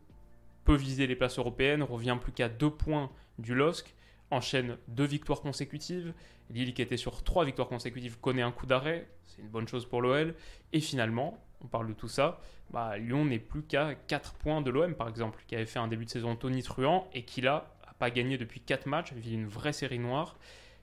peut 0.66 0.76
viser 0.76 1.08
les 1.08 1.16
places 1.16 1.40
européennes, 1.40 1.84
revient 1.84 2.18
plus 2.20 2.32
qu'à 2.32 2.50
2 2.50 2.70
points 2.70 3.10
du 3.38 3.56
LOSC, 3.56 3.94
enchaîne 4.32 4.78
deux 4.88 5.06
victoires 5.06 5.42
consécutives. 5.42 6.14
Lille, 6.50 6.74
qui 6.74 6.82
était 6.82 6.98
sur 6.98 7.24
3 7.24 7.46
victoires 7.46 7.68
consécutives, 7.68 8.20
connaît 8.20 8.42
un 8.42 8.52
coup 8.52 8.66
d'arrêt. 8.66 9.10
C'est 9.26 9.42
une 9.42 9.50
bonne 9.50 9.68
chose 9.68 9.86
pour 9.86 10.02
l'OL. 10.02 10.36
Et 10.74 10.80
finalement, 10.80 11.38
on 11.64 11.68
parle 11.68 11.88
de 11.88 11.94
tout 11.94 12.08
ça, 12.08 12.40
bah, 12.72 12.98
Lyon 12.98 13.26
n'est 13.26 13.40
plus 13.40 13.64
qu'à 13.64 13.96
4 13.96 14.34
points 14.34 14.62
de 14.62 14.70
l'OM, 14.70 14.96
par 14.96 15.08
exemple, 15.08 15.44
qui 15.48 15.56
avait 15.56 15.66
fait 15.66 15.80
un 15.80 15.88
début 15.88 16.06
de 16.06 16.10
saison 16.10 16.36
tonitruant 16.36 17.08
et 17.14 17.24
qui, 17.24 17.42
là, 17.42 17.76
n'a 17.86 17.94
pas 17.94 18.12
gagné 18.12 18.38
depuis 18.38 18.62
4 18.62 18.86
matchs, 18.86 19.14
vit 19.14 19.34
une 19.34 19.48
vraie 19.48 19.74
série 19.74 20.00
noire. 20.00 20.38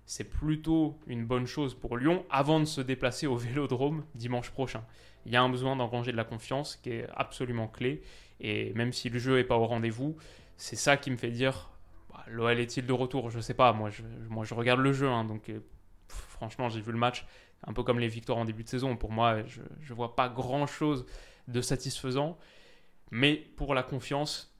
C'est 0.04 0.24
plutôt 0.24 0.98
une 1.06 1.24
bonne 1.24 1.46
chose 1.46 1.74
pour 1.74 1.96
Lyon 1.96 2.24
avant 2.30 2.60
de 2.60 2.64
se 2.64 2.80
déplacer 2.80 3.26
au 3.26 3.36
Vélodrome 3.36 4.04
dimanche 4.14 4.50
prochain. 4.50 4.84
Il 5.24 5.32
y 5.32 5.36
a 5.36 5.42
un 5.42 5.48
besoin 5.48 5.74
d'engranger 5.74 6.12
de 6.12 6.16
la 6.16 6.24
confiance 6.24 6.76
qui 6.76 6.90
est 6.90 7.06
absolument 7.14 7.66
clé. 7.66 8.02
Et 8.40 8.72
même 8.74 8.92
si 8.92 9.08
le 9.08 9.18
jeu 9.18 9.36
n'est 9.36 9.44
pas 9.44 9.56
au 9.56 9.66
rendez-vous, 9.66 10.16
c'est 10.56 10.76
ça 10.76 10.96
qui 10.96 11.10
me 11.10 11.16
fait 11.16 11.30
dire 11.30 11.70
bah, 12.10 12.24
l'OL 12.28 12.58
est-il 12.60 12.86
de 12.86 12.92
retour? 12.92 13.30
Je 13.30 13.40
sais 13.40 13.54
pas. 13.54 13.72
Moi, 13.72 13.90
je, 13.90 14.02
moi, 14.28 14.44
je 14.44 14.54
regarde 14.54 14.80
le 14.80 14.92
jeu. 14.92 15.08
Hein, 15.08 15.24
donc, 15.24 15.48
euh, 15.48 15.58
franchement, 16.08 16.68
j'ai 16.68 16.80
vu 16.80 16.92
le 16.92 16.98
match 16.98 17.26
un 17.64 17.72
peu 17.72 17.82
comme 17.82 17.98
les 17.98 18.08
victoires 18.08 18.38
en 18.38 18.44
début 18.44 18.64
de 18.64 18.68
saison. 18.68 18.96
Pour 18.96 19.10
moi, 19.10 19.44
je 19.46 19.60
ne 19.60 19.94
vois 19.94 20.16
pas 20.16 20.28
grand-chose 20.28 21.06
de 21.48 21.60
satisfaisant. 21.60 22.38
Mais 23.10 23.36
pour 23.36 23.74
la 23.74 23.82
confiance, 23.82 24.54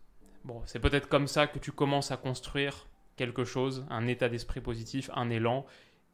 bon, 0.44 0.62
c'est 0.66 0.78
peut-être 0.78 1.08
comme 1.08 1.26
ça 1.26 1.46
que 1.46 1.58
tu 1.58 1.72
commences 1.72 2.10
à 2.10 2.16
construire 2.16 2.86
quelque 3.16 3.44
chose, 3.44 3.84
un 3.90 4.06
état 4.06 4.28
d'esprit 4.28 4.60
positif, 4.60 5.10
un 5.14 5.30
élan. 5.30 5.66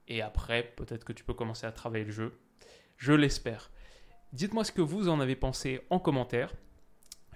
Et 0.09 0.23
après, 0.23 0.73
peut-être 0.77 1.05
que 1.05 1.13
tu 1.13 1.25
peux 1.25 1.35
commencer 1.35 1.67
à 1.67 1.73
travailler 1.73 2.05
le 2.05 2.13
jeu. 2.13 2.39
Je 2.97 3.13
l'espère. 3.13 3.71
Dites-moi 4.33 4.65
ce 4.65 4.73
que 4.73 4.81
vous 4.81 5.09
en 5.09 5.21
avez 5.21 5.37
pensé 5.37 5.83
en 5.91 5.99
commentaire. 5.99 6.55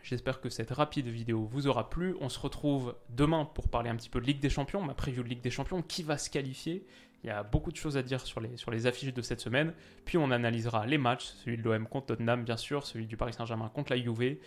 J'espère 0.03 0.41
que 0.41 0.49
cette 0.49 0.71
rapide 0.71 1.09
vidéo 1.09 1.45
vous 1.45 1.67
aura 1.67 1.91
plu. 1.91 2.17
On 2.21 2.29
se 2.29 2.39
retrouve 2.39 2.95
demain 3.09 3.45
pour 3.45 3.69
parler 3.69 3.91
un 3.91 3.97
petit 3.97 4.09
peu 4.09 4.21
de 4.21 4.27
Ligue 4.27 4.41
des 4.41 4.51
Champions, 4.51 4.81
ma 4.81 4.95
preview 4.95 5.25
de 5.25 5.29
Ligue 5.29 5.41
des 5.41 5.51
Champions, 5.51 5.83
qui 5.83 6.05
va 6.05 6.17
se 6.17 6.31
qualifier? 6.31 6.87
Il 7.23 7.29
y 7.29 7.31
a 7.31 7.43
beaucoup 7.43 7.73
de 7.73 7.77
choses 7.77 7.97
à 7.97 8.03
dire 8.03 8.21
sur 8.21 8.41
les, 8.41 8.57
sur 8.57 8.71
les 8.71 8.87
affiches 8.87 9.13
de 9.13 9.23
cette 9.23 9.41
semaine. 9.41 9.73
Puis 10.05 10.19
on 10.19 10.31
analysera 10.31 10.87
les 10.87 10.99
matchs, 10.99 11.25
celui 11.25 11.57
de 11.57 11.63
l'OM 11.63 11.87
contre 11.87 12.07
Tottenham 12.07 12.45
bien 12.45 12.57
sûr, 12.57 12.87
celui 12.87 13.07
du 13.07 13.17
Paris 13.17 13.33
Saint-Germain 13.33 13.69
contre 13.69 13.93
la 13.93 14.01
Juve. 14.01 14.39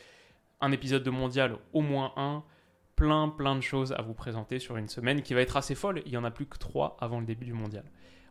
Un 0.62 0.72
épisode 0.72 1.04
de 1.04 1.10
mondial, 1.10 1.58
au 1.74 1.82
moins 1.82 2.14
un. 2.16 2.44
Plein, 2.96 3.30
plein 3.30 3.56
de 3.56 3.62
choses 3.62 3.94
à 3.94 4.02
vous 4.02 4.14
présenter 4.14 4.60
sur 4.60 4.76
une 4.76 4.90
semaine 4.90 5.22
qui 5.22 5.34
va 5.34 5.40
être 5.40 5.56
assez 5.56 5.74
folle. 5.74 6.02
Il 6.06 6.12
y 6.12 6.18
en 6.18 6.26
a 6.26 6.32
plus 6.32 6.46
que 6.46 6.58
trois 6.58 6.98
avant 7.00 7.22
le 7.22 7.26
début 7.26 7.46
du 7.46 7.54
mondial. 7.54 7.86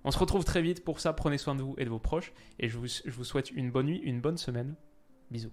On 0.05 0.11
se 0.11 0.19
retrouve 0.19 0.45
très 0.45 0.61
vite. 0.61 0.85
Pour 0.85 1.01
ça, 1.01 1.15
prenez 1.15 1.39
soin 1.39 1.55
de 1.55 1.63
vous 1.63 1.75
et 1.79 1.87
de 1.87 1.91
vos 1.91 1.99
proches. 1.99 2.33
Et 2.59 2.69
je 2.69 2.77
vous, 2.77 2.87
je 2.87 3.11
vous 3.11 3.25
souhaite 3.25 3.51
une 3.51 3.71
bonne 3.71 3.87
nuit, 3.87 4.01
une 4.05 4.21
bonne 4.21 4.37
semaine. 4.37 4.75
Bisous. 5.31 5.53